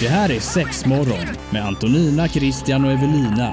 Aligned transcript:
Det 0.00 0.08
här 0.08 0.30
är 0.30 0.40
Sexmorgon 0.40 1.26
med 1.50 1.66
Antonina, 1.66 2.28
Christian 2.28 2.84
och 2.84 2.92
Evelina. 2.92 3.52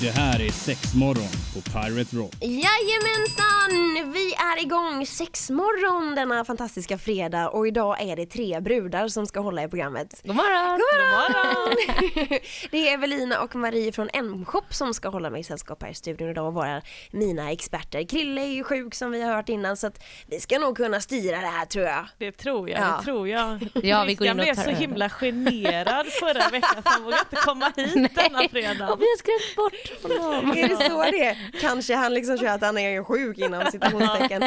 Det 0.00 0.10
här 0.10 0.40
är 0.40 0.50
Sexmorgon 0.50 1.28
på 1.54 1.60
Pirate 1.60 2.16
Rock. 2.16 2.32
Jajamensan! 2.40 4.12
Vi 4.12 4.34
är 4.34 4.62
igång 4.62 5.06
sexmorgon 5.06 6.14
denna 6.14 6.44
fantastiska 6.44 6.98
fredag 6.98 7.48
och 7.48 7.66
idag 7.68 8.00
är 8.02 8.16
det 8.16 8.26
tre 8.26 8.60
brudar 8.60 9.08
som 9.08 9.26
ska 9.26 9.40
hålla 9.40 9.62
i 9.64 9.68
programmet. 9.68 10.20
God 10.24 10.36
morgon! 10.36 10.78
God 10.78 11.06
morgon! 11.10 12.38
det 12.70 12.88
är 12.88 12.94
Evelina 12.94 13.40
och 13.40 13.54
Marie 13.54 13.92
från 13.92 14.08
M-shop 14.12 14.62
som 14.70 14.94
ska 14.94 15.08
hålla 15.08 15.30
mig 15.30 15.40
i 15.40 15.44
sällskap 15.44 15.82
här 15.82 15.90
i 15.90 15.94
studion 15.94 16.28
idag 16.30 16.46
och 16.46 16.54
vara 16.54 16.82
mina 17.10 17.50
experter. 17.52 18.08
Krille 18.08 18.40
är 18.40 18.52
ju 18.52 18.64
sjuk 18.64 18.94
som 18.94 19.10
vi 19.10 19.22
har 19.22 19.34
hört 19.34 19.48
innan 19.48 19.76
så 19.76 19.86
att 19.86 20.04
vi 20.26 20.40
ska 20.40 20.58
nog 20.58 20.76
kunna 20.76 21.00
styra 21.00 21.40
det 21.40 21.46
här 21.46 21.66
tror 21.66 21.84
jag. 21.84 22.06
Det 22.18 22.32
tror 22.32 22.70
jag, 22.70 22.80
Ja. 22.80 22.96
det 22.98 23.04
tror 23.04 23.28
jag. 23.28 23.68
Ja, 23.74 24.04
vi 24.04 24.14
går 24.14 24.26
in 24.26 24.30
och 24.30 24.36
blev 24.44 24.54
tar 24.54 24.62
så 24.62 24.70
över. 24.70 24.80
himla 24.80 25.10
generad 25.10 26.06
förra 26.06 26.48
veckan 26.48 26.82
så 26.82 26.88
han 26.90 27.04
vågade 27.04 27.22
inte 27.30 27.36
komma 27.36 27.72
hit 27.76 27.94
denna 28.14 28.48
fredag. 28.48 28.88
Och 28.92 29.00
vi 29.00 29.04
har 29.04 29.18
skrämt 29.18 29.56
bort. 29.56 29.87
Är 30.56 30.68
det 30.68 30.76
så 30.90 31.02
det 31.02 31.24
är? 31.24 31.50
Kanske 31.60 31.94
han 31.94 32.14
liksom 32.14 32.38
kör 32.38 32.46
att 32.46 32.60
han 32.62 32.78
är 32.78 33.04
sjuk 33.04 33.38
inom 33.38 33.64
citationstecken. 33.72 34.42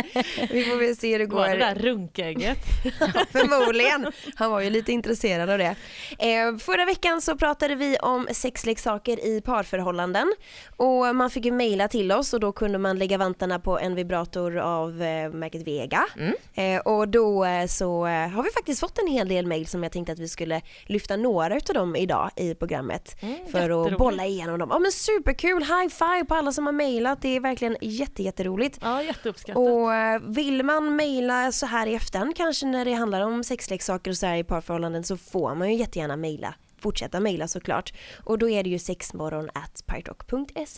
Vi 0.52 0.64
får 0.64 0.76
väl 0.78 0.96
se 0.96 1.12
hur 1.12 1.20
det 1.20 1.26
Det 1.26 1.34
var 1.36 1.48
det 1.48 1.54
går. 1.54 1.60
där 1.60 1.76
runkägget. 1.76 2.58
Förmodligen. 3.32 4.12
Han 4.36 4.52
var 4.52 4.62
ju 4.62 4.70
lite 4.70 4.92
intresserad 4.92 5.50
av 5.50 5.58
det. 5.58 5.76
Eh, 6.20 6.58
förra 6.60 6.86
veckan 6.86 7.22
så 7.22 7.36
pratade 7.38 7.76
vi 7.76 7.98
om 7.98 8.28
sexleksaker 8.32 9.26
i 9.26 9.42
parförhållanden 9.42 10.34
och 10.78 11.16
man 11.16 11.30
fick 11.30 11.46
ju 11.46 11.52
mejla 11.52 11.88
till 11.88 12.12
oss 12.12 12.34
och 12.34 12.40
då 12.40 12.52
kunde 12.52 12.78
man 12.78 12.98
lägga 13.00 13.18
vantarna 13.18 13.60
på 13.60 13.80
en 13.80 13.96
vibrator 13.96 14.58
av 14.58 15.02
eh, 15.04 15.30
märket 15.32 15.68
Vega. 15.68 16.06
Eh, 16.54 16.80
och 16.80 17.08
då 17.08 17.46
så 17.70 18.06
har 18.06 18.44
vi 18.44 18.50
faktiskt 18.50 18.80
fått 18.80 19.00
en 19.00 19.08
hel 19.08 19.28
del 19.28 19.48
mejl 19.48 19.68
som 19.68 19.84
jag 19.84 19.92
tänkte 19.92 20.12
att 20.14 20.20
vi 20.20 20.28
skulle 20.28 20.62
lyfta 20.86 21.16
några 21.18 21.58
utav 21.58 21.74
dem 21.74 21.96
idag 21.96 22.30
i 22.36 22.56
programmet 22.56 23.16
för 23.52 23.86
att 23.88 23.98
bolla 23.98 24.26
igenom 24.26 24.60
dem. 24.60 24.70
Ja 24.72 24.80
men 24.80 24.92
superkul, 25.32 25.64
high 25.64 25.90
five 25.90 26.26
på 26.26 26.36
alla 26.36 26.52
som 26.52 26.66
har 26.66 26.74
mejlat, 26.74 27.22
det 27.22 27.36
är 27.36 27.40
verkligen 27.40 27.78
jätte, 27.82 28.24
jätteroligt. 28.24 28.80
Ja, 28.82 29.04
jätteuppskattat. 29.04 29.58
Och 29.58 29.94
eh, 29.94 30.22
vill 30.22 30.64
man 30.64 30.96
mejla 30.96 31.52
så 31.52 31.66
här 31.66 31.88
i 31.88 31.96
efterhand 31.96 32.36
kanske 32.36 32.66
när 32.66 32.86
det 32.86 32.94
handlar 32.94 33.22
om 33.22 33.44
sexleksaker 33.44 34.12
och 34.12 34.18
så 34.18 34.26
här 34.26 34.36
i 34.36 34.44
parförhållanden 34.44 35.04
så 35.04 35.18
får 35.18 35.56
man 35.56 35.70
ju 35.70 35.76
jättegärna 35.76 36.16
mejla. 36.16 36.56
Fortsätta 36.80 37.20
mejla 37.20 37.48
såklart. 37.48 37.94
Och 38.24 38.38
då 38.38 38.50
är 38.50 38.64
det 38.64 38.70
ju 38.70 38.80
sexmorgon 38.80 39.50
at 39.54 39.84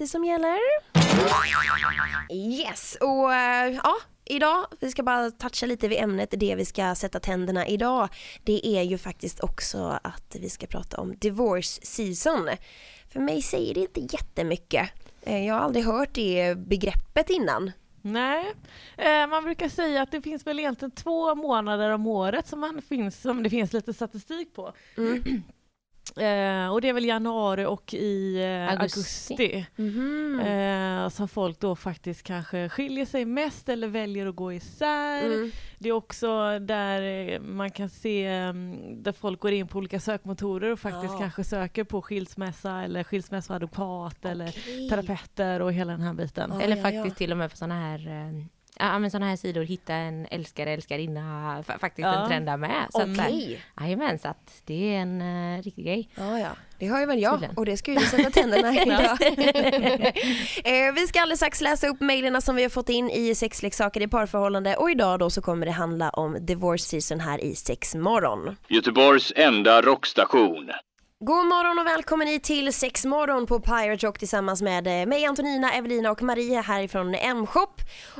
som 0.08 0.26
gäller. 0.26 0.58
Yes, 2.34 2.98
och 3.02 3.34
eh, 3.34 3.80
ja, 3.84 3.96
idag, 4.26 4.66
vi 4.80 4.92
ska 4.92 5.04
bara 5.04 5.32
toucha 5.32 5.66
lite 5.66 5.88
vid 5.88 6.00
ämnet, 6.00 6.30
det 6.32 6.56
vi 6.56 6.66
ska 6.66 6.96
sätta 6.96 7.20
tänderna 7.20 7.68
idag. 7.68 8.10
Det 8.44 8.68
är 8.68 8.82
ju 8.84 8.98
faktiskt 8.98 9.40
också 9.40 10.00
att 10.04 10.36
vi 10.40 10.50
ska 10.50 10.68
prata 10.68 11.02
om 11.02 11.16
divorce 11.18 11.80
season. 11.84 12.50
För 13.14 13.20
mig 13.20 13.42
säger 13.42 13.74
det 13.74 13.80
inte 13.80 14.00
jättemycket. 14.00 14.90
Eh, 15.22 15.46
Jag 15.46 15.54
har 15.54 15.62
aldrig 15.62 15.86
hört 15.86 16.14
det 16.14 16.58
begreppet 16.58 17.30
innan. 17.30 17.72
Nej, 18.02 18.54
eh, 18.98 19.28
man 19.28 19.44
brukar 19.44 19.70
säga 19.70 20.02
att 20.02 20.12
det 20.12 20.22
finns 20.22 20.48
väl 20.48 20.60
egentligen 20.60 20.92
två 20.92 21.36
månader 21.36 21.90
om 21.90 22.08
året 22.08 22.48
som, 22.48 22.60
man 22.60 22.82
finns, 22.82 23.22
som 23.22 23.44
det 23.44 23.50
finns 23.50 23.74
lite 23.74 23.94
statistik 23.94 24.56
på. 24.56 24.74
Mm. 24.98 25.44
Eh, 26.18 26.68
och 26.72 26.82
det 26.82 26.90
är 26.90 26.94
väl 26.94 27.06
januari 27.06 27.66
och 27.66 27.94
i 27.94 28.44
eh, 28.44 28.70
Augusti. 28.72 29.34
augusti. 29.34 29.66
Mhm. 29.76 30.40
Eh, 30.40 31.10
som 31.10 31.28
folk 31.28 31.60
då 31.60 31.76
faktiskt 31.76 32.24
kanske 32.24 32.70
skiljer 32.70 33.06
sig 33.06 33.26
mest 33.26 33.70
eller 33.70 33.88
väljer 33.88 34.28
att 34.28 34.36
gå 34.36 34.54
isär. 34.54 35.26
Mm. 35.26 35.52
Det 35.80 35.90
är 35.90 35.94
också 35.94 36.60
där 36.60 37.02
eh, 37.02 37.40
man 37.40 37.72
kan 37.72 37.90
se 37.90 38.26
mm, 38.26 39.04
där 39.04 39.12
folk 39.12 39.40
går 39.40 39.52
in 39.52 39.68
på 39.68 39.78
olika 39.78 40.00
sökmotorer 40.00 40.72
och 40.72 40.80
faktiskt 40.80 41.14
Ja. 41.14 41.20
kanske 41.20 41.44
söker 41.44 41.84
på 41.84 42.02
skilsmässa 42.02 42.82
eller 42.82 43.04
skilsmässoadvokat 43.04 44.26
eller 44.26 44.48
Okej. 44.50 44.90
terapeuter 44.90 45.60
och 45.62 45.74
hela 45.74 45.92
den 45.92 46.02
här 46.02 46.14
biten. 46.14 46.52
Ja, 46.54 46.62
Eller 46.62 46.76
ja, 46.76 46.82
faktiskt 46.82 47.06
ja. 47.06 47.14
till 47.16 47.32
och 47.32 47.38
med 47.38 47.52
på 47.52 47.58
såna 47.58 47.76
här 47.80 48.08
eh, 48.08 48.46
Ja 48.86 49.00
men 49.00 49.12
sådana 49.12 49.30
här 49.30 49.36
sidor, 49.36 49.62
hitta 49.64 49.94
en 49.94 50.28
älskare, 50.32 50.72
älskarinna, 50.72 51.22
fa- 51.68 51.80
faktiskt 51.80 52.06
Ja. 52.06 52.22
en 52.24 52.28
trend 52.30 52.46
där 52.46 52.58
med. 52.58 52.86
Okej. 52.94 53.62
Jajamän, 53.82 54.20
så 54.20 54.28
att 54.28 54.62
det 54.66 54.96
är 54.96 55.00
en 55.00 55.22
uh, 55.22 55.62
riktig 55.64 55.86
grej. 55.86 56.10
Ja, 56.16 56.40
ja. 56.40 56.50
Det 56.80 56.88
har 56.88 57.00
ju 57.00 57.06
väl 57.06 57.22
jag 57.22 57.34
Tydligen. 57.34 57.58
och 57.58 57.66
det 57.66 57.78
ska 57.78 57.92
ju 57.92 58.00
sätta 58.00 58.30
tänderna 58.30 58.74
i 58.74 58.82
idag. 58.88 59.18
eh, 60.88 60.94
vi 60.96 61.08
ska 61.08 61.22
alldeles 61.22 61.40
strax 61.40 61.62
läsa 61.62 61.88
upp 61.88 62.02
mejlen 62.02 62.42
som 62.42 62.56
vi 62.56 62.62
har 62.64 62.70
fått 62.70 62.90
in 62.90 63.10
i 63.10 63.36
sexleksaker 63.36 64.02
i 64.02 64.08
parförhållande 64.08 64.76
och 64.76 64.92
idag 64.92 65.20
då 65.20 65.30
så 65.30 65.42
kommer 65.42 65.66
det 65.66 65.72
handla 65.72 66.10
om 66.10 66.46
divorce 66.46 66.84
season 66.86 67.20
här 67.20 67.44
i 67.44 67.56
Sexmorgon. 67.56 68.56
Göteborgs 68.68 69.34
enda 69.36 69.82
rockstation. 69.82 70.70
God 71.26 71.46
morgon 71.48 71.80
och 71.80 71.86
välkommen 71.86 72.28
hit 72.28 72.44
till 72.44 72.74
Sexmorgon 72.74 73.46
på 73.46 73.60
Pirate 73.60 74.08
Rock 74.08 74.20
tillsammans 74.20 74.62
med 74.62 74.88
eh, 74.88 75.08
mig 75.08 75.26
Antonina, 75.26 75.74
Evelina 75.74 76.12
och 76.12 76.22
Maria 76.22 76.62
härifrån 76.62 77.16
M-shop. 77.16 77.76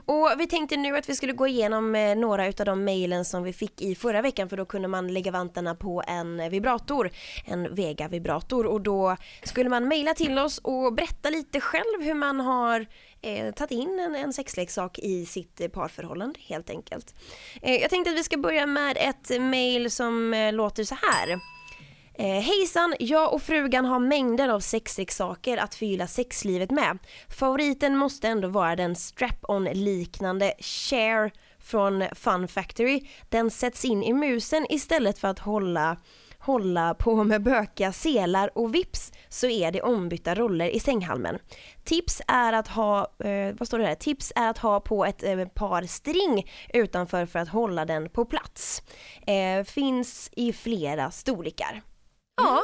Och 0.06 0.30
vi 0.38 0.48
tänkte 0.48 0.78
nu 0.78 0.98
att 0.98 1.10
vi 1.10 1.16
skulle 1.16 1.34
gå 1.34 1.48
igenom 1.48 1.96
eh, 1.96 2.16
några 2.16 2.48
utav 2.48 2.66
de 2.66 2.84
mejlen 2.84 3.26
som 3.26 3.44
vi 3.44 3.54
fick 3.54 3.82
i 3.82 3.96
förra 3.96 4.22
veckan 4.22 4.50
för 4.50 4.58
då 4.58 4.66
kunde 4.66 4.88
man 4.88 5.14
lägga 5.14 5.32
vantarna 5.32 5.76
på 5.76 6.04
en 6.08 6.50
vibrator, 6.50 7.12
en 7.46 7.76
Vega 7.76 8.08
vibrator 8.08 8.66
och 8.66 8.82
då 8.82 9.18
skulle 9.44 9.70
man 9.70 9.88
mejla 9.88 10.14
till 10.14 10.40
oss 10.40 10.58
och 10.58 10.94
berätta 10.94 11.30
lite 11.30 11.60
själv 11.62 12.02
hur 12.02 12.14
man 12.14 12.40
har 12.40 12.86
eh, 13.22 13.54
tagit 13.54 13.72
in 13.72 14.00
en, 14.00 14.16
en 14.16 14.34
sexleksak 14.34 15.00
i 15.00 15.26
sitt 15.26 15.62
eh, 15.62 15.68
parförhållande 15.68 16.40
helt 16.48 16.70
enkelt. 16.70 17.16
Eh, 17.62 17.76
jag 17.76 17.90
tänkte 17.90 18.12
att 18.12 18.18
vi 18.18 18.24
ska 18.24 18.38
börja 18.38 18.66
med 18.66 18.98
ett 19.00 19.42
mejl 19.42 19.92
som 19.92 20.34
eh, 20.34 20.54
låter 20.54 20.84
så 20.84 20.96
här. 20.96 21.40
Eh, 22.16 22.26
hejsan, 22.26 22.96
jag 23.00 23.34
och 23.34 23.42
frugan 23.42 23.86
har 23.86 24.00
mängder 24.00 24.50
av 24.50 24.60
sexleksaker 24.60 25.58
att 25.58 25.76
förgylla 25.76 26.08
sexlivet 26.08 26.72
med. 26.72 26.98
Favoriten 27.30 27.98
måste 27.98 28.28
ändå 28.28 28.48
vara 28.48 28.76
den 28.76 28.96
strap-on 28.96 29.64
liknande 29.64 30.54
Share 30.60 31.32
från 31.60 32.04
Fun 32.16 32.48
Factory. 32.48 33.02
Den 33.30 33.52
sätts 33.52 33.86
in 33.86 34.04
i 34.04 34.14
musen 34.14 34.66
istället 34.70 35.20
för 35.20 35.28
att 35.28 35.40
hålla 35.40 35.98
hålla 36.46 36.94
på 36.94 37.24
med 37.24 37.44
bökiga 37.44 37.92
selar 37.92 38.58
och 38.58 38.76
vips 38.76 39.12
så 39.30 39.48
är 39.48 39.72
det 39.72 39.82
ombytta 39.82 40.36
roller 40.36 40.70
i 40.70 40.80
sänghalmen. 40.80 41.40
Tips 41.84 42.22
är 42.28 42.54
att 42.54 42.68
ha, 42.68 43.00
eh, 43.24 43.56
vad 43.60 43.68
står 43.68 43.80
det 43.80 43.86
här? 43.86 43.96
Tips 43.96 44.34
är 44.36 44.50
att 44.50 44.58
ha 44.58 44.80
på 44.80 45.06
ett 45.06 45.24
eh, 45.24 45.46
par 45.46 45.84
string 45.84 46.52
utanför 46.74 47.26
för 47.26 47.40
att 47.40 47.50
hålla 47.50 47.86
den 47.86 48.10
på 48.10 48.26
plats. 48.26 48.82
Eh, 49.28 49.64
finns 49.64 50.30
i 50.34 50.54
flera 50.54 51.12
storlekar. 51.12 51.82
Ja. 52.36 52.64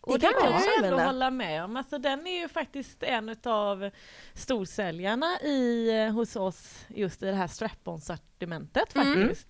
Och 0.00 0.18
Det 0.18 0.26
det 0.26 0.32
kan 0.32 0.42
man 0.42 0.48
kan 0.52 0.56
också 0.60 0.70
jag 0.76 0.84
ändå 0.84 0.98
hålla 0.98 1.30
med 1.30 1.64
om. 1.64 1.76
Alltså, 1.76 1.98
den 1.98 2.26
är 2.26 2.40
ju 2.40 2.48
faktiskt 2.48 3.02
en 3.02 3.36
av 3.44 3.90
storsäljarna 4.34 5.40
i, 5.40 5.90
eh, 5.90 6.12
hos 6.12 6.36
oss 6.36 6.84
just 6.88 7.22
i 7.22 7.26
det 7.26 7.34
här 7.34 7.46
strap-on-sortimentet 7.46 8.94
Mm. 8.96 9.18
faktiskt. 9.20 9.48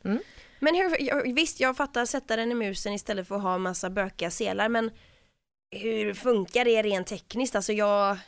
Men 0.61 0.75
hur, 0.75 1.03
jag- 1.03 1.35
visst 1.35 1.61
jag 1.61 1.77
fattar 1.77 2.05
sätta 2.07 2.37
den 2.37 2.53
i 2.53 2.55
musen 2.55 2.93
istället 2.93 3.29
för 3.29 3.37
att 3.37 3.43
ha 3.43 3.59
massa 3.59 3.91
bökiga 3.91 4.31
selar 4.31 4.69
men 4.69 4.91
hur 5.77 6.15
funkar 6.15 6.65
det 6.65 6.83
rent 6.83 7.07
tekniskt? 7.07 7.57
Alltså 7.57 7.73
jag... 7.73 8.11
Alltså, 8.11 8.19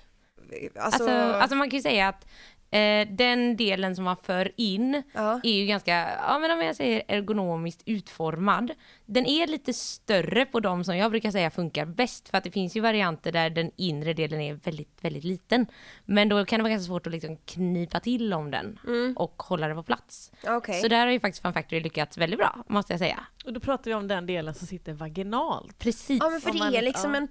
Alltså, 0.79 1.11
alltså 1.11 1.57
man 1.57 1.71
kan 1.71 1.77
ju 1.79 1.83
säga 1.83 2.09
att 2.09 2.27
eh, 2.75 3.09
den 3.09 3.57
delen 3.57 3.97
som 3.97 4.05
man 4.05 4.17
för 4.23 4.53
in 4.57 5.03
ja. 5.13 5.41
är 5.45 5.53
ju 5.53 5.67
ganska, 5.67 6.11
ja 6.19 6.39
men 6.39 6.51
om 6.51 6.61
jag 6.61 6.77
säger 6.77 7.03
ergonomiskt 7.09 7.83
utformad. 7.87 8.71
Den 9.07 9.27
är 9.27 9.47
lite 9.47 9.73
större 9.73 10.47
på 10.47 10.61
de 10.61 10.85
som 10.85 10.97
jag 10.97 11.11
brukar 11.11 11.31
säga 11.31 11.51
funkar 11.51 11.85
bäst 11.87 12.29
för 12.29 12.39
att 12.39 12.45
det 12.45 12.51
finns 12.51 12.77
ju 12.77 12.81
varianter 12.81 13.33
där 13.33 13.51
den 13.51 13.71
inre 13.77 14.13
delen 14.13 14.41
är 14.41 14.55
väldigt, 14.55 14.99
väldigt 15.05 15.25
liten. 15.25 15.67
Men 16.05 16.29
då 16.29 16.45
kan 16.45 16.59
det 16.59 16.63
vara 16.63 16.71
ganska 16.71 16.87
svårt 16.87 17.07
att 17.07 17.13
liksom 17.13 17.37
knipa 17.37 18.01
till 18.01 18.33
om 18.33 18.51
den 18.51 18.79
Mm. 18.87 19.17
och 19.17 19.43
hålla 19.43 19.69
den 19.69 19.77
på 19.77 19.83
plats. 19.83 20.33
Okej. 20.47 20.81
Så 20.81 20.89
där 20.89 21.07
har 21.07 21.13
ju 21.13 21.21
faktiskt 21.21 21.43
Fun 21.43 21.53
Factory 21.53 21.81
lyckats 21.81 22.19
väldigt 22.19 22.39
bra, 22.39 22.65
måste 22.69 22.93
jag 22.93 23.01
säga. 23.01 23.27
Och 23.45 23.53
då 23.53 23.61
pratar 23.61 23.85
vi 23.85 23.95
om 23.95 24.09
den 24.09 24.27
delen 24.27 24.55
som 24.55 24.67
sitter 24.67 24.93
vaginalt. 24.93 25.79
Precis. 25.79 26.19
Ja 26.23 26.31
men 26.31 26.41
för 26.41 26.53
det 26.53 26.59
man- 26.59 26.75
är 26.75 26.83
liksom 26.83 27.15
ja. 27.15 27.21
en 27.21 27.29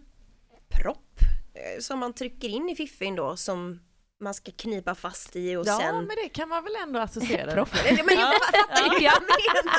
propp 0.70 1.20
eh, 1.54 1.80
som 1.82 2.00
man 2.00 2.14
trycker 2.14 2.50
in 2.50 2.70
i 2.70 2.76
fiffin 2.76 3.16
då 3.16 3.36
som 3.38 3.80
man 4.24 4.34
ska 4.34 4.52
knipa 4.52 4.96
fast 4.96 5.36
i 5.36 5.56
och 5.56 5.64
Ja, 5.68 5.78
sen... 5.78 5.96
men 5.96 6.16
det 6.24 6.30
kan 6.30 6.50
man 6.50 6.64
väl 6.64 6.74
ändå 6.84 7.00
associera 7.00 7.56
det. 7.56 7.66
Men 7.84 8.18
jag 8.20 8.34
fattar 8.34 9.00
ju 9.00 9.06
Ja. 9.06 9.14
menar. 9.20 9.74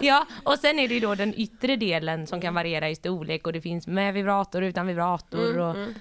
Ja, 0.02 0.26
och 0.44 0.58
sen 0.58 0.78
är 0.78 0.88
det 0.88 0.94
ju 0.94 1.00
då 1.00 1.14
den 1.14 1.34
yttre 1.34 1.76
delen 1.76 2.26
som 2.26 2.40
kan 2.40 2.54
variera 2.54 2.90
i 2.90 2.96
storlek 2.96 3.46
och 3.46 3.52
det 3.52 3.60
finns 3.60 3.86
med 3.86 4.14
vibrator, 4.14 4.62
utan 4.62 4.86
vibrator 4.86 5.50
Mm, 5.50 5.60
och 5.60 5.76
mm. 5.76 5.94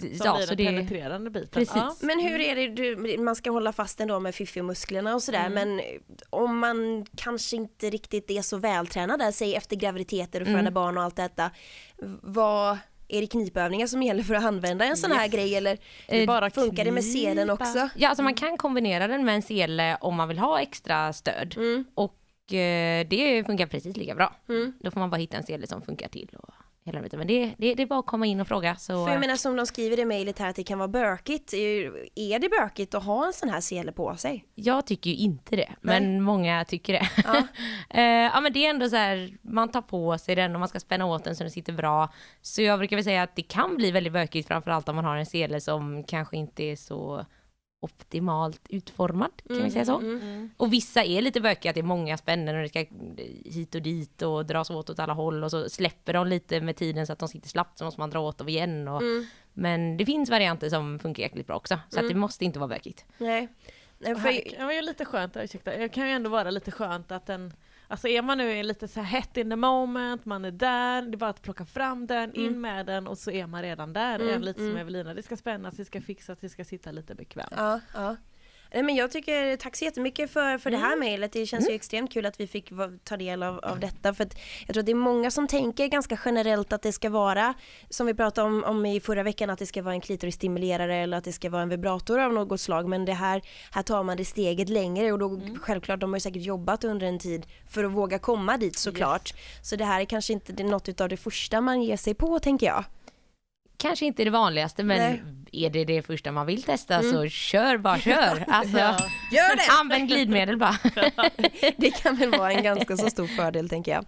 Som 0.00 0.10
ja, 0.24 0.36
blir 0.36 0.46
så 0.46 0.54
den 0.54 0.56
det, 0.56 0.64
penetrerande 0.64 1.30
biten. 1.30 1.48
Precis. 1.52 1.76
Ja. 1.76 1.96
Men 2.00 2.20
hur 2.20 2.40
är 2.40 2.56
det, 2.56 2.68
du, 2.68 3.18
man 3.18 3.36
ska 3.36 3.50
hålla 3.50 3.72
fast 3.72 4.00
ändå 4.00 4.20
med 4.20 4.34
fiffi-musklerna 4.34 5.14
och 5.14 5.22
sådär 5.22 5.48
men 5.48 5.80
om 6.30 6.58
man 6.58 7.06
kanske 7.16 7.56
inte 7.56 7.90
riktigt 7.90 8.30
är 8.30 8.42
så 8.42 8.56
vältränad 8.56 9.20
där, 9.20 9.30
säg 9.32 9.54
efter 9.54 9.76
graviditeter 9.76 10.40
och 10.40 10.46
föda 10.46 10.70
barn 10.70 10.98
och 10.98 11.02
allt 11.04 11.16
detta. 11.16 11.50
Vad 12.22 12.78
är 13.08 13.20
det 13.20 13.26
knipövningar 13.26 13.86
som 13.86 14.02
gäller 14.02 14.22
för 14.22 14.34
att 14.34 14.44
använda 14.44 14.84
en 14.84 14.96
sån 14.96 15.12
här 15.12 15.28
grej 15.28 15.54
eller 15.54 15.78
Eh, 16.08 16.26
bara 16.26 16.50
funkar 16.50 16.84
det 16.84 16.90
med 16.90 17.04
selen 17.04 17.48
knipa. 17.48 17.52
också? 17.52 17.88
Ja, 17.96 18.08
alltså 18.08 18.22
man 18.22 18.34
kan 18.34 18.56
kombinera 18.56 19.06
den 19.06 19.24
med 19.24 19.34
en 19.34 19.42
sele 19.42 19.96
om 20.00 20.14
man 20.14 20.28
vill 20.28 20.38
ha 20.38 20.60
extra 20.60 21.12
stöd. 21.12 21.54
Mm. 21.56 21.84
Och 21.94 22.54
eh, 22.54 23.06
det 23.08 23.44
funkar 23.46 23.66
precis 23.66 23.96
lika 23.96 24.14
bra. 24.14 24.34
Mm. 24.48 24.72
Då 24.80 24.90
får 24.90 25.00
man 25.00 25.10
bara 25.10 25.16
hitta 25.16 25.36
en 25.36 25.42
sele 25.46 25.66
som 25.66 25.82
funkar 25.82 26.08
till. 26.08 26.28
Och 26.38 26.54
hela 26.86 26.96
den 26.96 27.02
biten. 27.02 27.18
Men 27.18 27.28
det, 27.28 27.54
det, 27.58 27.74
det 27.74 27.82
är 27.82 27.86
bara 27.86 27.98
att 27.98 28.06
komma 28.06 28.26
in 28.26 28.40
och 28.40 28.48
fråga. 28.48 28.76
Så, 28.76 29.04
För 29.04 29.12
jag 29.12 29.20
menar 29.20 29.36
som 29.36 29.56
de 29.56 29.66
skriver 29.66 29.98
i 29.98 30.04
mejlet 30.04 30.38
här 30.38 30.50
att 30.50 30.56
det 30.56 30.64
kan 30.64 30.78
vara 30.78 30.88
bökigt. 30.88 31.54
Är 32.14 32.38
det 32.38 32.48
bökigt 32.48 32.94
att 32.94 33.04
ha 33.04 33.26
en 33.26 33.32
sån 33.32 33.48
här 33.48 33.60
sele 33.60 33.92
på 33.92 34.16
sig? 34.16 34.44
Jag 34.54 34.86
tycker 34.86 35.10
ju 35.10 35.16
inte 35.16 35.56
det, 35.56 35.72
men 35.80 36.22
många 36.22 36.64
tycker 36.64 36.92
det. 36.92 37.08
Ja. 37.24 37.42
Eh, 37.90 38.02
ja 38.02 38.40
men 38.40 38.52
det 38.52 38.66
är 38.66 38.70
ändå 38.70 38.88
så 38.88 38.96
här, 38.96 39.36
man 39.42 39.70
tar 39.70 39.82
på 39.82 40.18
sig 40.18 40.34
den 40.34 40.54
och 40.54 40.60
man 40.60 40.68
ska 40.68 40.80
spänna 40.80 41.06
åt 41.06 41.24
den 41.24 41.36
så 41.36 41.44
den 41.44 41.50
sitter 41.50 41.72
bra. 41.72 42.12
Så 42.42 42.62
jag 42.62 42.78
brukar 42.78 42.96
väl 42.96 43.04
säga 43.04 43.22
att 43.22 43.36
det 43.36 43.42
kan 43.42 43.76
bli 43.76 43.90
väldigt 43.90 44.12
bökigt, 44.12 44.48
framförallt 44.48 44.88
om 44.88 44.96
man 44.96 45.04
har 45.04 45.16
en 45.16 45.26
sele 45.26 45.60
som 45.60 46.04
kanske 46.04 46.36
inte 46.36 46.62
är 46.62 46.76
så 46.76 47.26
optimalt 47.86 48.60
utformad, 48.68 49.30
kan 49.48 49.62
vi 49.62 49.70
säga 49.70 49.84
så. 49.84 49.98
Mm. 49.98 50.50
Och 50.56 50.72
vissa 50.72 51.04
är 51.04 51.22
lite 51.22 51.40
bökiga, 51.40 51.70
att 51.70 51.74
det 51.74 51.80
är 51.80 51.82
många 51.82 52.16
spännen 52.16 52.56
och 52.56 52.62
det 52.62 52.68
ska 52.68 52.84
hit 53.44 53.74
och 53.74 53.82
dit 53.82 54.22
och 54.22 54.46
dras 54.46 54.70
åt 54.70 54.90
åt 54.90 54.98
alla 54.98 55.12
håll 55.12 55.44
och 55.44 55.50
så 55.50 55.68
släpper 55.68 56.12
de 56.12 56.26
lite 56.26 56.60
med 56.60 56.76
tiden 56.76 57.06
så 57.06 57.12
att 57.12 57.18
de 57.18 57.28
sitter 57.28 57.48
slappt 57.48 57.78
så 57.78 57.84
måste 57.84 58.00
man 58.00 58.10
dra 58.10 58.20
åt 58.20 58.38
dem 58.38 58.48
igen. 58.48 58.88
Och, 58.88 59.02
Mm. 59.02 59.26
Men 59.58 59.96
det 59.96 60.06
finns 60.06 60.30
varianter 60.30 60.68
som 60.68 60.98
funkar 60.98 61.22
jäkligt 61.22 61.46
bra 61.46 61.56
också, 61.56 61.78
så 61.88 62.00
att 62.00 62.08
det 62.08 62.14
måste 62.14 62.44
inte 62.44 62.58
vara 62.58 62.68
bökigt. 62.68 63.04
Nej. 63.18 63.48
För, 64.00 64.14
här 64.14 64.56
kan 64.56 64.74
ju 64.74 64.82
lite 64.82 65.04
skönt, 65.04 65.36
ursäkta, 65.36 65.76
det 65.76 65.88
kan 65.88 66.06
ju 66.06 66.12
ändå 66.12 66.30
vara 66.30 66.50
lite 66.50 66.70
skönt 66.70 67.12
att 67.12 67.26
den 67.26 67.52
Alltså 67.88 68.08
är 68.08 68.22
man 68.22 68.38
nu 68.38 68.62
lite 68.62 68.88
så 68.88 69.00
här 69.00 69.06
hett 69.06 69.36
in 69.36 69.50
the 69.50 69.56
moment, 69.56 70.24
man 70.24 70.44
är 70.44 70.50
där, 70.50 71.02
det 71.02 71.14
är 71.14 71.16
bara 71.16 71.30
att 71.30 71.42
plocka 71.42 71.64
fram 71.64 72.06
den, 72.06 72.34
in 72.34 72.60
med 72.60 72.86
den 72.86 73.06
och 73.06 73.18
så 73.18 73.30
är 73.30 73.46
man 73.46 73.62
redan 73.62 73.92
där. 73.92 74.18
Mm, 74.18 74.42
lite 74.42 74.58
som 74.58 74.68
mm. 74.68 74.78
Evelina, 74.78 75.14
det 75.14 75.22
ska 75.22 75.36
spännas, 75.36 75.76
det 75.76 75.84
ska 75.84 76.00
fixas, 76.00 76.38
det 76.40 76.48
ska 76.48 76.64
sitta 76.64 76.92
lite 76.92 77.14
bekvämt. 77.14 77.52
ja, 77.56 77.80
ja. 77.94 78.16
Nej, 78.74 78.82
men 78.82 78.94
jag 78.94 79.10
tycker, 79.10 79.56
tack 79.56 79.76
så 79.76 79.84
jättemycket 79.84 80.30
för, 80.30 80.58
för 80.58 80.70
det 80.70 80.76
här 80.76 80.96
mejlet. 80.96 81.32
Det 81.32 81.46
känns 81.46 81.68
ju 81.68 81.74
extremt 81.74 82.12
kul 82.12 82.26
att 82.26 82.40
vi 82.40 82.46
fick 82.46 82.72
ta 83.04 83.16
del 83.16 83.42
av, 83.42 83.58
av 83.58 83.80
detta. 83.80 84.14
För 84.14 84.24
att 84.24 84.38
jag 84.66 84.74
tror 84.74 84.80
att 84.80 84.86
det 84.86 84.92
är 84.92 84.96
många 84.96 85.30
som 85.30 85.46
tänker 85.46 85.86
ganska 85.86 86.18
generellt 86.24 86.72
att 86.72 86.82
det 86.82 86.92
ska 86.92 87.10
vara, 87.10 87.54
som 87.90 88.06
vi 88.06 88.14
pratade 88.14 88.46
om, 88.46 88.64
om 88.64 88.86
i 88.86 89.00
förra 89.00 89.22
veckan, 89.22 89.50
att 89.50 89.58
det 89.58 89.66
ska 89.66 89.82
vara 89.82 89.94
en 89.94 90.00
klitorisstimulerare 90.00 90.96
eller 90.96 91.16
att 91.16 91.24
det 91.24 91.32
ska 91.32 91.50
vara 91.50 91.62
en 91.62 91.68
vibrator 91.68 92.18
av 92.20 92.32
något 92.32 92.60
slag. 92.60 92.88
Men 92.88 93.04
det 93.04 93.12
här, 93.12 93.42
här 93.70 93.82
tar 93.82 94.02
man 94.02 94.16
det 94.16 94.24
steget 94.24 94.68
längre 94.68 95.12
och 95.12 95.18
då 95.18 95.40
självklart, 95.60 96.00
de 96.00 96.10
har 96.10 96.16
ju 96.16 96.20
säkert 96.20 96.42
jobbat 96.42 96.84
under 96.84 97.06
en 97.06 97.18
tid 97.18 97.46
för 97.68 97.84
att 97.84 97.92
våga 97.92 98.18
komma 98.18 98.56
dit 98.56 98.78
såklart. 98.78 99.34
Så 99.62 99.76
det 99.76 99.84
här 99.84 100.00
är 100.00 100.04
kanske 100.04 100.32
inte 100.32 100.64
något 100.64 101.00
av 101.00 101.08
det 101.08 101.16
första 101.16 101.60
man 101.60 101.82
ger 101.82 101.96
sig 101.96 102.14
på 102.14 102.38
tänker 102.38 102.66
jag. 102.66 102.84
Kanske 103.86 104.06
inte 104.06 104.24
det 104.24 104.30
vanligaste, 104.30 104.84
men 104.84 104.98
Nej. 104.98 105.22
är 105.52 105.70
det 105.70 105.84
det 105.84 106.02
första 106.02 106.32
man 106.32 106.46
vill 106.46 106.62
testa 106.62 107.02
så 107.02 107.28
kör 107.28 107.78
bara 107.78 107.98
kör. 107.98 108.44
Alltså, 108.48 108.78
Gör 109.32 109.56
det! 109.56 109.62
Använd 109.80 110.08
glidmedel 110.08 110.56
bara. 110.56 110.78
Det 111.76 111.90
kan 111.90 112.16
väl 112.16 112.30
vara 112.30 112.52
en 112.52 112.62
ganska 112.62 112.96
så 112.96 113.10
stor 113.10 113.26
fördel 113.26 113.68
tänker 113.68 113.92
jag. 113.92 114.04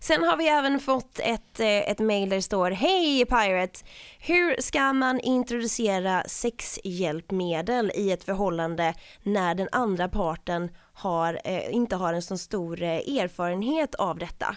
Sen 0.00 0.22
har 0.22 0.36
vi 0.36 0.48
även 0.48 0.80
fått 0.80 1.18
ett, 1.18 1.60
eh, 1.60 1.66
ett 1.66 1.98
mail 1.98 2.28
där 2.28 2.36
det 2.36 2.42
står 2.42 2.70
Hej 2.70 3.24
Pirate! 3.26 3.80
Hur 4.18 4.60
ska 4.60 4.92
man 4.92 5.20
introducera 5.20 6.24
sexhjälpmedel 6.26 7.92
i 7.94 8.12
ett 8.12 8.24
förhållande 8.24 8.94
när 9.22 9.54
den 9.54 9.68
andra 9.72 10.08
parten 10.08 10.70
har, 10.92 11.40
eh, 11.44 11.74
inte 11.74 11.96
har 11.96 12.14
en 12.14 12.22
så 12.22 12.38
stor 12.38 12.82
eh, 12.82 12.88
erfarenhet 12.88 13.94
av 13.94 14.18
detta? 14.18 14.56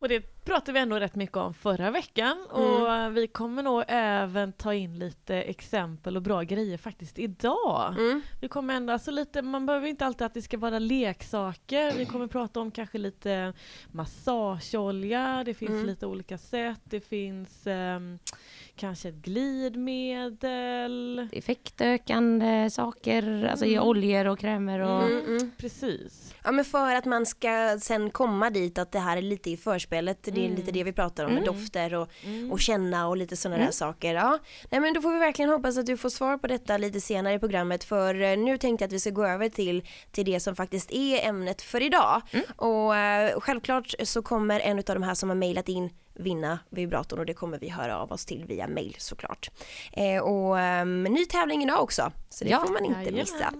Och 0.00 0.08
det 0.08 0.39
pratade 0.50 0.72
vi 0.72 0.78
ändå 0.80 0.96
rätt 0.98 1.14
mycket 1.14 1.36
om 1.36 1.54
förra 1.54 1.90
veckan 1.90 2.46
Mm. 2.54 2.66
och 2.72 3.16
vi 3.16 3.26
kommer 3.26 3.62
nog 3.62 3.84
även 3.88 4.52
ta 4.52 4.74
in 4.74 4.98
lite 4.98 5.36
exempel 5.36 6.16
och 6.16 6.22
bra 6.22 6.42
grejer 6.42 6.78
faktiskt 6.78 7.18
idag. 7.18 7.94
Mm. 7.98 8.20
Vi 8.40 8.48
kommer 8.48 8.74
ändå, 8.74 8.92
alltså 8.92 9.10
lite, 9.10 9.42
man 9.42 9.66
behöver 9.66 9.88
inte 9.88 10.06
alltid 10.06 10.26
att 10.26 10.34
det 10.34 10.42
ska 10.42 10.58
vara 10.58 10.78
leksaker. 10.78 11.92
Vi 11.96 12.06
kommer 12.06 12.26
prata 12.26 12.60
om 12.60 12.70
kanske 12.70 12.98
lite 12.98 13.52
massageolja, 13.92 15.42
det 15.44 15.54
finns 15.54 15.70
Mm. 15.70 15.86
lite 15.86 16.06
olika 16.06 16.38
sätt, 16.38 16.80
det 16.84 17.00
finns 17.00 17.66
ehm, 17.66 18.18
kanske 18.76 19.08
ett 19.08 19.14
glidmedel. 19.14 21.28
Effektökande 21.32 22.70
saker, 22.70 23.48
alltså 23.50 23.66
i 23.66 23.78
oljor 23.78 24.26
och 24.26 24.38
krämer 24.38 24.80
och... 24.80 25.02
Mm, 25.02 25.24
mm. 25.26 25.50
Precis. 25.58 26.34
Ja 26.44 26.52
men 26.52 26.64
för 26.64 26.94
att 26.94 27.04
man 27.04 27.26
ska 27.26 27.78
sen 27.80 28.10
komma 28.10 28.50
dit 28.50 28.78
att 28.78 28.92
det 28.92 28.98
här 28.98 29.16
är 29.16 29.22
lite 29.22 29.50
i 29.50 29.56
förspelet, 29.56 30.18
det 30.22 30.46
är 30.46 30.48
lite 30.56 30.72
det 30.72 30.84
vi 30.84 30.92
pratar 30.92 31.24
om 31.24 31.34
med 31.34 31.44
dofter 31.44 31.94
och, 31.94 32.08
och 32.50 32.60
känna 32.60 33.08
och 33.08 33.16
lite 33.16 33.36
sådana 33.36 33.64
där 33.64 33.70
saker. 33.70 34.14
Ja. 34.14 34.38
Nej 34.70 34.80
men 34.80 34.94
då 34.94 35.00
får 35.00 35.12
vi 35.12 35.18
verkligen 35.18 35.50
hoppas 35.50 35.78
att 35.78 35.86
du 35.86 35.96
får 35.96 36.08
svar 36.08 36.38
på 36.38 36.46
detta 36.46 36.78
lite 36.78 37.00
senare 37.00 37.34
i 37.34 37.38
programmet. 37.38 37.84
För 37.84 38.22
eh, 38.22 38.38
nu 38.38 38.58
tänkte 38.58 38.82
jag 38.82 38.88
att 38.88 38.92
vi 38.92 39.00
ska 39.00 39.10
gå 39.10 39.26
över 39.26 39.48
till, 39.48 39.84
till 40.10 40.24
det 40.24 40.40
som 40.40 40.56
faktiskt 40.56 40.92
är 40.92 41.28
ämnet 41.28 41.62
för 41.62 41.82
idag. 41.82 42.22
Och 42.56 42.96
eh, 42.96 43.40
självklart 43.40 43.94
så 44.04 44.22
kommer 44.22 44.60
en 44.60 44.78
av 44.78 44.84
de 44.84 45.02
här 45.02 45.14
som 45.14 45.28
har 45.28 45.36
mejlat 45.36 45.68
in 45.68 45.90
vinna 46.20 46.58
vibratorn 46.70 47.18
och 47.20 47.26
det 47.26 47.34
kommer 47.34 47.58
vi 47.58 47.68
höra 47.68 47.98
av 47.98 48.12
oss 48.12 48.24
till 48.24 48.44
via 48.48 48.68
mail 48.68 48.96
såklart. 48.98 49.50
Eh, 49.92 50.22
och 50.22 50.58
ehm, 50.60 51.02
ny 51.02 51.24
tävling 51.26 51.62
idag 51.62 51.82
också, 51.82 52.12
så 52.30 52.44
det 52.44 52.50
Ja, 52.50 52.60
får 52.66 52.72
man 52.72 52.84
inte 52.84 52.98
jajamän. 53.00 53.20
missa. 53.20 53.52